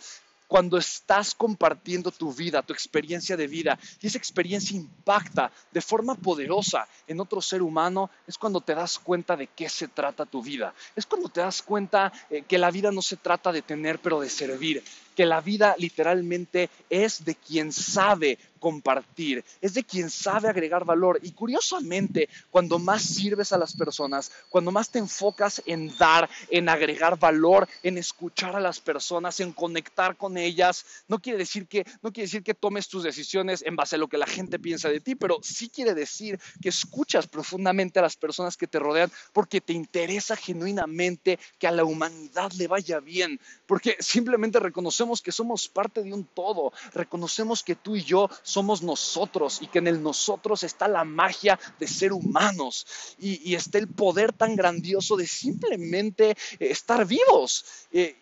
cuando 0.52 0.76
estás 0.76 1.34
compartiendo 1.34 2.10
tu 2.10 2.30
vida, 2.30 2.60
tu 2.60 2.74
experiencia 2.74 3.38
de 3.38 3.46
vida, 3.46 3.78
y 4.02 4.06
esa 4.06 4.18
experiencia 4.18 4.76
impacta 4.76 5.50
de 5.70 5.80
forma 5.80 6.14
poderosa 6.14 6.86
en 7.06 7.20
otro 7.20 7.40
ser 7.40 7.62
humano, 7.62 8.10
es 8.26 8.36
cuando 8.36 8.60
te 8.60 8.74
das 8.74 8.98
cuenta 8.98 9.34
de 9.34 9.46
qué 9.46 9.70
se 9.70 9.88
trata 9.88 10.26
tu 10.26 10.42
vida. 10.42 10.74
Es 10.94 11.06
cuando 11.06 11.30
te 11.30 11.40
das 11.40 11.62
cuenta 11.62 12.12
eh, 12.28 12.42
que 12.46 12.58
la 12.58 12.70
vida 12.70 12.92
no 12.92 13.00
se 13.00 13.16
trata 13.16 13.50
de 13.50 13.62
tener, 13.62 13.98
pero 13.98 14.20
de 14.20 14.28
servir 14.28 14.84
que 15.14 15.26
la 15.26 15.40
vida 15.40 15.74
literalmente 15.78 16.70
es 16.90 17.24
de 17.24 17.34
quien 17.34 17.72
sabe 17.72 18.38
compartir, 18.62 19.44
es 19.60 19.74
de 19.74 19.82
quien 19.82 20.08
sabe 20.08 20.48
agregar 20.48 20.84
valor. 20.84 21.18
Y 21.20 21.32
curiosamente, 21.32 22.28
cuando 22.48 22.78
más 22.78 23.02
sirves 23.02 23.52
a 23.52 23.58
las 23.58 23.74
personas, 23.74 24.30
cuando 24.50 24.70
más 24.70 24.88
te 24.88 25.00
enfocas 25.00 25.60
en 25.66 25.92
dar, 25.98 26.30
en 26.48 26.68
agregar 26.68 27.18
valor, 27.18 27.68
en 27.82 27.98
escuchar 27.98 28.54
a 28.54 28.60
las 28.60 28.78
personas, 28.78 29.40
en 29.40 29.52
conectar 29.52 30.16
con 30.16 30.38
ellas, 30.38 30.86
no 31.08 31.18
quiere 31.18 31.38
decir 31.38 31.66
que, 31.66 31.84
no 32.02 32.12
quiere 32.12 32.26
decir 32.28 32.44
que 32.44 32.54
tomes 32.54 32.86
tus 32.86 33.02
decisiones 33.02 33.62
en 33.62 33.74
base 33.74 33.96
a 33.96 33.98
lo 33.98 34.06
que 34.06 34.16
la 34.16 34.28
gente 34.28 34.60
piensa 34.60 34.88
de 34.88 35.00
ti, 35.00 35.16
pero 35.16 35.40
sí 35.42 35.68
quiere 35.68 35.92
decir 35.92 36.38
que 36.62 36.68
escuchas 36.68 37.26
profundamente 37.26 37.98
a 37.98 38.02
las 38.02 38.16
personas 38.16 38.56
que 38.56 38.68
te 38.68 38.78
rodean 38.78 39.10
porque 39.32 39.60
te 39.60 39.72
interesa 39.72 40.36
genuinamente 40.36 41.40
que 41.58 41.66
a 41.66 41.72
la 41.72 41.82
humanidad 41.82 42.52
le 42.52 42.68
vaya 42.68 43.00
bien, 43.00 43.40
porque 43.66 43.96
simplemente 43.98 44.60
reconocemos 44.60 45.20
que 45.20 45.32
somos 45.32 45.68
parte 45.68 46.04
de 46.04 46.12
un 46.12 46.24
todo, 46.24 46.72
reconocemos 46.94 47.64
que 47.64 47.74
tú 47.74 47.96
y 47.96 48.04
yo 48.04 48.30
somos 48.52 48.82
nosotros 48.82 49.60
y 49.62 49.66
que 49.66 49.78
en 49.78 49.88
el 49.88 50.02
nosotros 50.02 50.62
está 50.62 50.86
la 50.88 51.04
magia 51.04 51.58
de 51.78 51.88
ser 51.88 52.12
humanos 52.12 52.86
y, 53.18 53.54
está 53.54 53.78
el 53.78 53.88
poder 53.88 54.32
tan 54.32 54.56
grandioso 54.56 55.16
de 55.16 55.26
simplemente 55.26 56.30
eh, 56.30 56.36
estar 56.60 57.06
vivos. 57.06 57.64
Eh, 57.92 58.16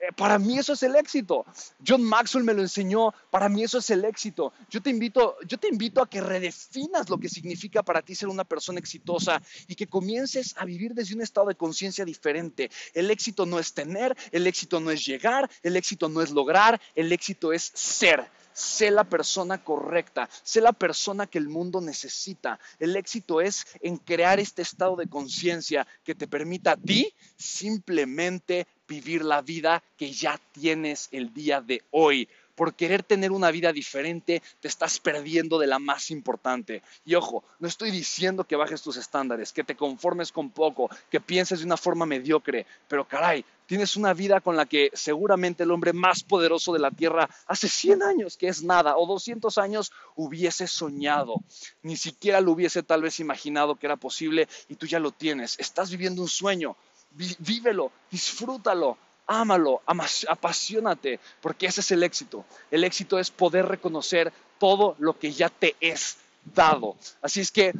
eh, 0.00 0.12
para 0.16 0.38
mí 0.38 0.58
eso 0.58 0.72
es 0.72 0.82
el 0.82 0.96
éxito. 0.96 1.44
John 1.86 2.02
Maxwell 2.02 2.44
me 2.44 2.54
lo 2.54 2.62
enseñó, 2.62 3.12
para 3.30 3.48
mí 3.48 3.62
eso 3.62 3.78
es 3.78 3.90
el 3.90 4.04
éxito. 4.04 4.52
Yo 4.70 4.80
te 4.80 4.90
invito, 4.90 5.36
yo 5.46 5.58
te 5.58 5.68
invito 5.68 6.02
a 6.02 6.08
que 6.08 6.20
redefinas 6.20 7.08
lo 7.08 7.18
que 7.18 7.28
significa 7.28 7.82
para 7.82 8.02
ti 8.02 8.14
ser 8.14 8.28
una 8.28 8.44
persona 8.44 8.78
exitosa 8.78 9.42
y 9.66 9.74
que 9.74 9.86
comiences 9.86 10.54
a 10.56 10.64
vivir 10.64 10.94
desde 10.94 11.14
un 11.14 11.22
estado 11.22 11.48
de 11.48 11.54
conciencia 11.54 12.04
diferente. 12.04 12.70
El 12.94 13.10
éxito 13.10 13.46
no 13.46 13.58
es 13.58 13.74
tener, 13.74 14.16
el 14.32 14.46
éxito 14.46 14.80
no 14.80 14.90
es 14.90 15.04
llegar, 15.04 15.50
el 15.62 15.76
éxito 15.76 16.08
no 16.08 16.22
es 16.22 16.30
lograr, 16.30 16.80
el 16.94 17.12
éxito 17.12 17.52
es 17.52 17.70
ser 17.74 18.28
sé 18.58 18.90
la 18.90 19.04
persona 19.04 19.62
correcta, 19.62 20.28
sé 20.42 20.60
la 20.60 20.72
persona 20.72 21.26
que 21.26 21.38
el 21.38 21.48
mundo 21.48 21.80
necesita. 21.80 22.58
El 22.80 22.96
éxito 22.96 23.40
es 23.40 23.66
en 23.80 23.98
crear 23.98 24.40
este 24.40 24.62
estado 24.62 24.96
de 24.96 25.08
conciencia 25.08 25.86
que 26.02 26.16
te 26.16 26.26
permita 26.26 26.72
a 26.72 26.76
ti 26.76 27.14
simplemente 27.36 28.66
vivir 28.88 29.24
la 29.24 29.42
vida 29.42 29.82
que 29.96 30.10
ya 30.10 30.40
tienes 30.52 31.08
el 31.12 31.32
día 31.32 31.60
de 31.60 31.84
hoy. 31.92 32.28
Por 32.56 32.74
querer 32.74 33.04
tener 33.04 33.30
una 33.30 33.52
vida 33.52 33.72
diferente, 33.72 34.42
te 34.58 34.66
estás 34.66 34.98
perdiendo 34.98 35.60
de 35.60 35.68
la 35.68 35.78
más 35.78 36.10
importante. 36.10 36.82
Y 37.04 37.14
ojo, 37.14 37.44
no 37.60 37.68
estoy 37.68 37.92
diciendo 37.92 38.42
que 38.42 38.56
bajes 38.56 38.82
tus 38.82 38.96
estándares, 38.96 39.52
que 39.52 39.62
te 39.62 39.76
conformes 39.76 40.32
con 40.32 40.50
poco, 40.50 40.90
que 41.08 41.20
pienses 41.20 41.60
de 41.60 41.66
una 41.66 41.76
forma 41.76 42.06
mediocre, 42.06 42.66
pero 42.88 43.06
caray, 43.06 43.44
tienes 43.68 43.96
una 43.96 44.14
vida 44.14 44.40
con 44.40 44.56
la 44.56 44.66
que 44.66 44.90
seguramente 44.94 45.62
el 45.62 45.70
hombre 45.70 45.92
más 45.92 46.24
poderoso 46.24 46.72
de 46.72 46.80
la 46.80 46.90
tierra 46.90 47.28
hace 47.46 47.68
100 47.68 48.02
años, 48.02 48.36
que 48.38 48.48
es 48.48 48.64
nada, 48.64 48.96
o 48.96 49.06
200 49.06 49.58
años, 49.58 49.92
hubiese 50.16 50.66
soñado. 50.66 51.44
Ni 51.82 51.96
siquiera 51.96 52.40
lo 52.40 52.52
hubiese 52.52 52.82
tal 52.82 53.02
vez 53.02 53.20
imaginado 53.20 53.76
que 53.76 53.86
era 53.86 53.96
posible 53.96 54.48
y 54.68 54.74
tú 54.74 54.86
ya 54.86 54.98
lo 54.98 55.12
tienes. 55.12 55.58
Estás 55.60 55.90
viviendo 55.90 56.22
un 56.22 56.28
sueño 56.28 56.76
vívelo, 57.10 57.92
disfrútalo, 58.10 58.96
ámalo, 59.26 59.82
apasionate, 59.86 61.20
porque 61.40 61.66
ese 61.66 61.80
es 61.80 61.90
el 61.90 62.02
éxito. 62.02 62.44
El 62.70 62.84
éxito 62.84 63.18
es 63.18 63.30
poder 63.30 63.66
reconocer 63.66 64.32
todo 64.58 64.96
lo 64.98 65.18
que 65.18 65.32
ya 65.32 65.50
te 65.50 65.76
es 65.80 66.16
dado. 66.54 66.96
Así 67.20 67.40
es 67.40 67.50
que 67.50 67.72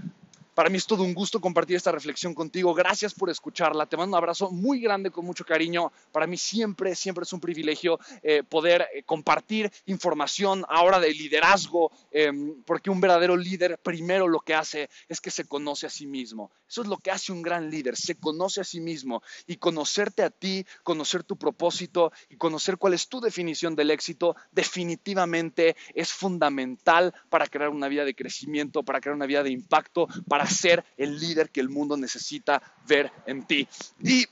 para 0.58 0.70
mí 0.70 0.76
es 0.76 0.88
todo 0.88 1.04
un 1.04 1.14
gusto 1.14 1.40
compartir 1.40 1.76
esta 1.76 1.92
reflexión 1.92 2.34
contigo. 2.34 2.74
Gracias 2.74 3.14
por 3.14 3.30
escucharla. 3.30 3.86
Te 3.86 3.96
mando 3.96 4.16
un 4.16 4.20
abrazo 4.20 4.50
muy 4.50 4.80
grande 4.80 5.12
con 5.12 5.24
mucho 5.24 5.44
cariño. 5.44 5.92
Para 6.10 6.26
mí 6.26 6.36
siempre, 6.36 6.96
siempre 6.96 7.22
es 7.22 7.32
un 7.32 7.38
privilegio 7.38 8.00
eh, 8.24 8.42
poder 8.42 8.88
eh, 8.92 9.04
compartir 9.04 9.70
información 9.86 10.64
ahora 10.68 10.98
de 10.98 11.14
liderazgo, 11.14 11.92
em, 12.10 12.60
porque 12.64 12.90
un 12.90 13.00
verdadero 13.00 13.36
líder 13.36 13.78
primero 13.78 14.26
lo 14.26 14.40
que 14.40 14.54
hace 14.54 14.90
es 15.08 15.20
que 15.20 15.30
se 15.30 15.44
conoce 15.44 15.86
a 15.86 15.90
sí 15.90 16.08
mismo. 16.08 16.50
Eso 16.68 16.82
es 16.82 16.88
lo 16.88 16.96
que 16.96 17.12
hace 17.12 17.30
un 17.30 17.40
gran 17.40 17.70
líder, 17.70 17.96
se 17.96 18.16
conoce 18.16 18.60
a 18.60 18.64
sí 18.64 18.80
mismo 18.80 19.22
y 19.46 19.58
conocerte 19.58 20.24
a 20.24 20.30
ti, 20.30 20.66
conocer 20.82 21.22
tu 21.22 21.36
propósito 21.36 22.10
y 22.28 22.36
conocer 22.36 22.78
cuál 22.78 22.94
es 22.94 23.08
tu 23.08 23.20
definición 23.20 23.76
del 23.76 23.92
éxito 23.92 24.34
definitivamente 24.50 25.76
es 25.94 26.12
fundamental 26.12 27.14
para 27.30 27.46
crear 27.46 27.70
una 27.70 27.86
vida 27.86 28.04
de 28.04 28.16
crecimiento, 28.16 28.82
para 28.82 29.00
crear 29.00 29.14
una 29.14 29.26
vida 29.26 29.44
de 29.44 29.50
impacto, 29.50 30.08
para 30.28 30.47
ser 30.48 30.84
el 30.96 31.18
líder 31.18 31.50
que 31.50 31.60
el 31.60 31.68
mundo 31.68 31.96
necesita 31.96 32.62
ver 32.86 33.10
en 33.26 33.46
ti. 33.46 33.66
Y 34.02 34.26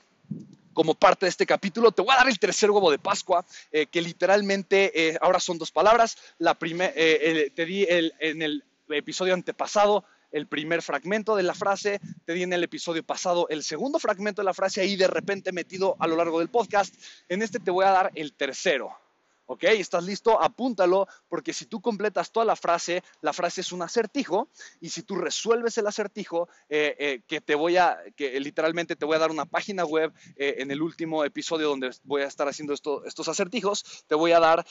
como 0.73 0.95
parte 0.95 1.25
de 1.25 1.31
este 1.31 1.47
capítulo, 1.47 1.91
te 1.91 2.03
voy 2.03 2.13
a 2.13 2.19
dar 2.19 2.29
el 2.29 2.39
tercer 2.39 2.71
huevo 2.71 2.91
de 2.91 2.99
Pascua, 2.99 3.45
eh, 3.73 3.87
que 3.87 4.03
literalmente 4.03 5.09
eh, 5.09 5.19
ahora 5.23 5.41
son 5.41 5.57
dos 5.57 5.73
palabras. 5.73 6.19
La 6.39 6.55
primera, 6.55 6.93
eh, 6.95 7.51
te 7.55 7.65
di 7.65 7.87
en 7.89 8.43
el 8.43 8.63
episodio 8.91 9.33
antepasado 9.33 10.05
el 10.33 10.47
primer 10.47 10.83
fragmento 10.83 11.35
de 11.35 11.43
la 11.43 11.55
frase, 11.55 11.99
te 12.27 12.35
di 12.35 12.43
en 12.43 12.53
el 12.53 12.63
episodio 12.63 13.03
pasado 13.03 13.49
el 13.49 13.63
segundo 13.63 13.99
fragmento 13.99 14.43
de 14.43 14.47
la 14.47 14.55
frase 14.55 14.83
ahí 14.83 14.97
de 14.97 15.07
repente 15.07 15.51
metido 15.51 15.97
a 15.99 16.07
lo 16.07 16.17
largo 16.17 16.41
del 16.41 16.49
podcast. 16.49 16.95
En 17.29 17.41
este 17.41 17.59
te 17.59 17.71
voy 17.71 17.87
a 17.87 17.91
dar 17.91 18.13
el 18.15 18.35
tercero. 18.35 19.06
¿Ok? 19.47 19.65
¿Estás 19.65 20.05
listo? 20.05 20.43
Apúntalo, 20.43 21.07
porque 21.29 21.53
si 21.53 21.67
tú 21.67 21.81
completas 21.81 22.33
toda 22.33 22.45
la 22.45 22.57
frase, 22.57 23.03
la 23.21 23.33
frase 23.33 23.61
es 23.61 23.71
un 23.71 23.83
acertijo, 23.83 24.49
y 24.81 24.89
si 24.89 25.03
tú 25.03 25.15
resuelves 25.15 25.79
el 25.79 25.87
acertijo, 25.87 26.49
eh, 26.69 26.97
eh, 26.99 27.23
que 27.29 27.41
te 27.41 27.55
voy 27.55 27.77
a, 27.77 27.99
que 28.17 28.39
literalmente 28.41 28.97
te 28.97 29.05
voy 29.05 29.17
a 29.17 29.21
dar 29.21 29.31
una 29.31 29.45
página 29.45 29.85
web 29.85 30.13
eh, 30.37 30.57
en 30.59 30.73
el 30.73 30.83
último 30.83 31.25
episodio 31.25 31.69
donde 31.69 31.91
voy 32.03 32.23
a 32.23 32.27
estar 32.27 32.49
haciendo 32.49 32.75
estos 32.75 33.29
acertijos, 33.29 34.05
te 34.09 34.17
voy 34.17 34.33
a 34.33 34.41
dar 34.41 34.67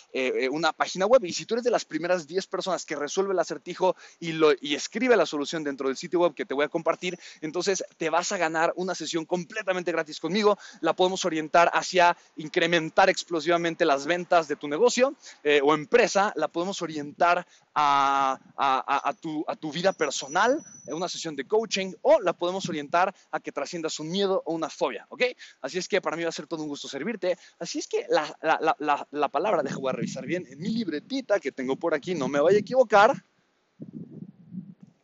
una 0.51 0.73
página 0.73 1.05
web, 1.05 1.23
y 1.23 1.33
si 1.33 1.45
tú 1.45 1.55
eres 1.55 1.63
de 1.63 1.71
las 1.71 1.85
primeras 1.85 2.27
10 2.27 2.47
personas 2.47 2.85
que 2.85 2.95
resuelve 2.95 3.33
el 3.33 3.39
acertijo 3.39 3.95
y, 4.19 4.33
lo, 4.33 4.51
y 4.59 4.75
escribe 4.75 5.15
la 5.15 5.25
solución 5.25 5.63
dentro 5.63 5.87
del 5.87 5.97
sitio 5.97 6.19
web 6.19 6.33
que 6.33 6.45
te 6.45 6.53
voy 6.53 6.65
a 6.65 6.69
compartir, 6.69 7.17
entonces 7.41 7.83
te 7.97 8.09
vas 8.09 8.31
a 8.31 8.37
ganar 8.37 8.73
una 8.75 8.93
sesión 8.93 9.25
completamente 9.25 9.91
gratis 9.91 10.19
conmigo, 10.19 10.57
la 10.81 10.93
podemos 10.93 11.23
orientar 11.23 11.71
hacia 11.73 12.17
incrementar 12.35 13.09
explosivamente 13.09 13.85
las 13.85 14.05
ventas 14.05 14.47
de 14.47 14.55
tu 14.55 14.64
negocio 14.69 15.15
eh, 15.43 15.61
o 15.63 15.73
empresa, 15.73 16.33
la 16.35 16.47
podemos 16.47 16.81
orientar 16.81 17.45
a, 17.73 18.39
a, 18.57 19.13
tu, 19.13 19.43
a, 19.47 19.55
tu, 19.55 19.71
vida 19.71 19.93
personal, 19.93 20.63
en 20.87 20.93
una 20.93 21.09
sesión 21.09 21.35
de 21.35 21.45
coaching, 21.45 21.93
o 22.01 22.21
la 22.21 22.33
podemos 22.33 22.67
orientar 22.69 23.13
a 23.31 23.39
que 23.39 23.51
trasciendas 23.51 23.99
un 23.99 24.09
miedo 24.09 24.41
o 24.45 24.53
una 24.53 24.69
fobia, 24.69 25.05
¿ok? 25.09 25.23
Así 25.61 25.77
es 25.77 25.87
que 25.87 26.01
para 26.01 26.15
mí 26.15 26.23
va 26.23 26.29
a 26.29 26.33
ser 26.33 26.47
todo 26.47 26.63
un 26.63 26.69
gusto 26.69 26.87
servirte. 26.87 27.37
Así 27.59 27.79
es 27.79 27.87
que 27.87 28.05
la, 28.09 28.37
la, 28.41 28.75
la, 28.79 29.07
la 29.11 29.29
palabra, 29.29 29.63
dejo 29.63 29.91
revisar 29.91 30.25
bien 30.25 30.45
en 30.49 30.59
mi 30.59 30.69
libretita 30.69 31.39
que 31.39 31.51
tengo 31.51 31.75
por 31.75 31.93
aquí, 31.93 32.15
no 32.15 32.27
me 32.27 32.39
vaya 32.39 32.57
a 32.57 32.61
equivocar. 32.61 33.23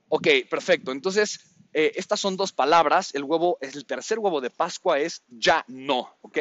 Ok, 0.10 0.28
perfecto. 0.50 0.92
Entonces, 0.92 1.40
eh, 1.74 1.94
estas 1.96 2.20
son 2.20 2.36
dos 2.36 2.52
palabras. 2.52 3.16
El 3.16 3.24
huevo, 3.24 3.58
el 3.62 3.86
tercer 3.86 4.20
huevo 4.20 4.42
de 4.42 4.50
Pascua 4.50 5.00
es 5.00 5.24
ya 5.30 5.64
no, 5.68 6.16
¿ok? 6.22 6.38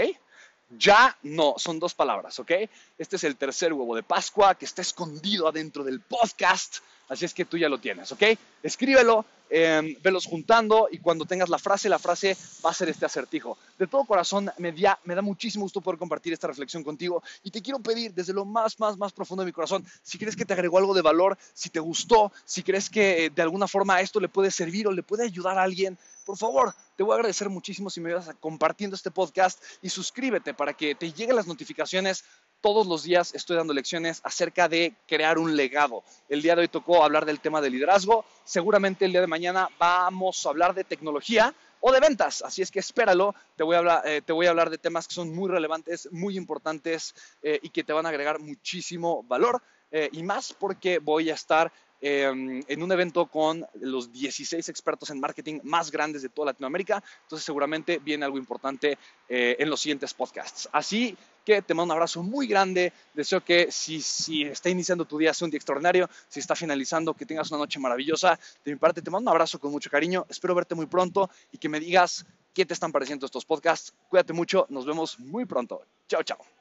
Ya 0.78 1.16
no, 1.22 1.54
son 1.56 1.80
dos 1.80 1.94
palabras, 1.94 2.38
¿ok? 2.38 2.52
Este 2.96 3.16
es 3.16 3.24
el 3.24 3.36
tercer 3.36 3.72
huevo 3.72 3.96
de 3.96 4.04
Pascua 4.04 4.54
que 4.54 4.64
está 4.64 4.82
escondido 4.82 5.48
adentro 5.48 5.82
del 5.82 6.00
podcast, 6.00 6.76
así 7.08 7.24
es 7.24 7.34
que 7.34 7.44
tú 7.44 7.58
ya 7.58 7.68
lo 7.68 7.78
tienes, 7.78 8.12
¿ok? 8.12 8.22
Escríbelo, 8.62 9.24
eh, 9.50 9.98
velos 10.00 10.26
juntando 10.26 10.86
y 10.88 10.98
cuando 10.98 11.24
tengas 11.24 11.48
la 11.48 11.58
frase, 11.58 11.88
la 11.88 11.98
frase 11.98 12.36
va 12.64 12.70
a 12.70 12.74
ser 12.74 12.88
este 12.88 13.04
acertijo. 13.04 13.58
De 13.76 13.88
todo 13.88 14.04
corazón, 14.04 14.48
me, 14.58 14.72
me 14.72 15.14
da 15.16 15.22
muchísimo 15.22 15.64
gusto 15.64 15.80
poder 15.80 15.98
compartir 15.98 16.32
esta 16.32 16.46
reflexión 16.46 16.84
contigo 16.84 17.20
y 17.42 17.50
te 17.50 17.60
quiero 17.60 17.80
pedir 17.80 18.14
desde 18.14 18.32
lo 18.32 18.44
más, 18.44 18.78
más, 18.78 18.96
más 18.96 19.12
profundo 19.12 19.42
de 19.42 19.46
mi 19.46 19.52
corazón, 19.52 19.84
si 20.04 20.18
crees 20.18 20.36
que 20.36 20.44
te 20.44 20.52
agregó 20.52 20.78
algo 20.78 20.94
de 20.94 21.02
valor, 21.02 21.36
si 21.52 21.68
te 21.68 21.80
gustó, 21.80 22.30
si 22.44 22.62
crees 22.62 22.88
que 22.88 23.24
eh, 23.24 23.30
de 23.30 23.42
alguna 23.42 23.66
forma 23.66 24.00
esto 24.00 24.20
le 24.20 24.28
puede 24.28 24.52
servir 24.52 24.86
o 24.86 24.92
le 24.92 25.02
puede 25.02 25.24
ayudar 25.24 25.58
a 25.58 25.64
alguien, 25.64 25.98
por 26.24 26.38
favor, 26.38 26.72
te 27.00 27.04
voy 27.04 27.12
a 27.12 27.16
agradecer 27.16 27.48
muchísimo 27.48 27.88
si 27.88 27.98
me 27.98 28.10
ayudas 28.10 28.30
compartiendo 28.40 28.94
este 28.94 29.10
podcast 29.10 29.64
y 29.80 29.88
suscríbete 29.88 30.52
para 30.52 30.74
que 30.74 30.94
te 30.94 31.10
lleguen 31.10 31.34
las 31.34 31.46
notificaciones. 31.46 32.24
Todos 32.60 32.86
los 32.86 33.04
días 33.04 33.34
estoy 33.34 33.56
dando 33.56 33.72
lecciones 33.72 34.20
acerca 34.22 34.68
de 34.68 34.94
crear 35.08 35.38
un 35.38 35.56
legado. 35.56 36.04
El 36.28 36.42
día 36.42 36.54
de 36.54 36.60
hoy 36.60 36.68
tocó 36.68 37.02
hablar 37.02 37.24
del 37.24 37.40
tema 37.40 37.62
de 37.62 37.70
liderazgo. 37.70 38.26
Seguramente 38.44 39.06
el 39.06 39.12
día 39.12 39.22
de 39.22 39.26
mañana 39.28 39.70
vamos 39.78 40.44
a 40.44 40.50
hablar 40.50 40.74
de 40.74 40.84
tecnología 40.84 41.54
o 41.80 41.90
de 41.90 42.00
ventas. 42.00 42.42
Así 42.42 42.60
es 42.60 42.70
que 42.70 42.80
espéralo. 42.80 43.34
Te 43.56 43.62
voy 43.62 43.76
a 43.76 43.78
hablar, 43.78 44.02
eh, 44.06 44.20
te 44.20 44.34
voy 44.34 44.44
a 44.44 44.50
hablar 44.50 44.68
de 44.68 44.76
temas 44.76 45.08
que 45.08 45.14
son 45.14 45.34
muy 45.34 45.48
relevantes, 45.48 46.06
muy 46.12 46.36
importantes 46.36 47.14
eh, 47.42 47.60
y 47.62 47.70
que 47.70 47.82
te 47.82 47.94
van 47.94 48.04
a 48.04 48.10
agregar 48.10 48.40
muchísimo 48.40 49.22
valor. 49.22 49.62
Eh, 49.90 50.10
y 50.12 50.22
más 50.22 50.52
porque 50.52 50.98
voy 50.98 51.30
a 51.30 51.34
estar 51.34 51.72
Em, 52.02 52.62
en 52.66 52.82
un 52.82 52.90
evento 52.92 53.26
con 53.26 53.66
los 53.74 54.10
16 54.10 54.66
expertos 54.70 55.10
en 55.10 55.20
marketing 55.20 55.60
más 55.64 55.90
grandes 55.90 56.22
de 56.22 56.30
toda 56.30 56.46
Latinoamérica. 56.46 57.02
Entonces 57.22 57.44
seguramente 57.44 57.98
viene 57.98 58.24
algo 58.24 58.38
importante 58.38 58.96
eh, 59.28 59.56
en 59.58 59.68
los 59.68 59.80
siguientes 59.80 60.14
podcasts. 60.14 60.68
Así 60.72 61.14
que 61.44 61.60
te 61.60 61.74
mando 61.74 61.92
un 61.92 61.96
abrazo 61.98 62.22
muy 62.22 62.46
grande. 62.46 62.94
Deseo 63.12 63.44
que 63.44 63.70
si, 63.70 64.00
si 64.00 64.44
está 64.44 64.70
iniciando 64.70 65.04
tu 65.04 65.18
día 65.18 65.34
sea 65.34 65.44
un 65.44 65.50
día 65.50 65.58
extraordinario, 65.58 66.08
si 66.28 66.40
está 66.40 66.56
finalizando, 66.56 67.12
que 67.12 67.26
tengas 67.26 67.50
una 67.50 67.58
noche 67.58 67.78
maravillosa. 67.78 68.38
De 68.64 68.72
mi 68.72 68.78
parte 68.78 69.02
te 69.02 69.10
mando 69.10 69.30
un 69.30 69.36
abrazo 69.36 69.58
con 69.58 69.70
mucho 69.70 69.90
cariño. 69.90 70.24
Espero 70.30 70.54
verte 70.54 70.74
muy 70.74 70.86
pronto 70.86 71.28
y 71.52 71.58
que 71.58 71.68
me 71.68 71.80
digas 71.80 72.24
qué 72.54 72.64
te 72.64 72.72
están 72.72 72.92
pareciendo 72.92 73.26
estos 73.26 73.44
podcasts. 73.44 73.92
Cuídate 74.08 74.32
mucho. 74.32 74.66
Nos 74.70 74.86
vemos 74.86 75.18
muy 75.18 75.44
pronto. 75.44 75.82
Chao, 76.08 76.22
chao. 76.22 76.59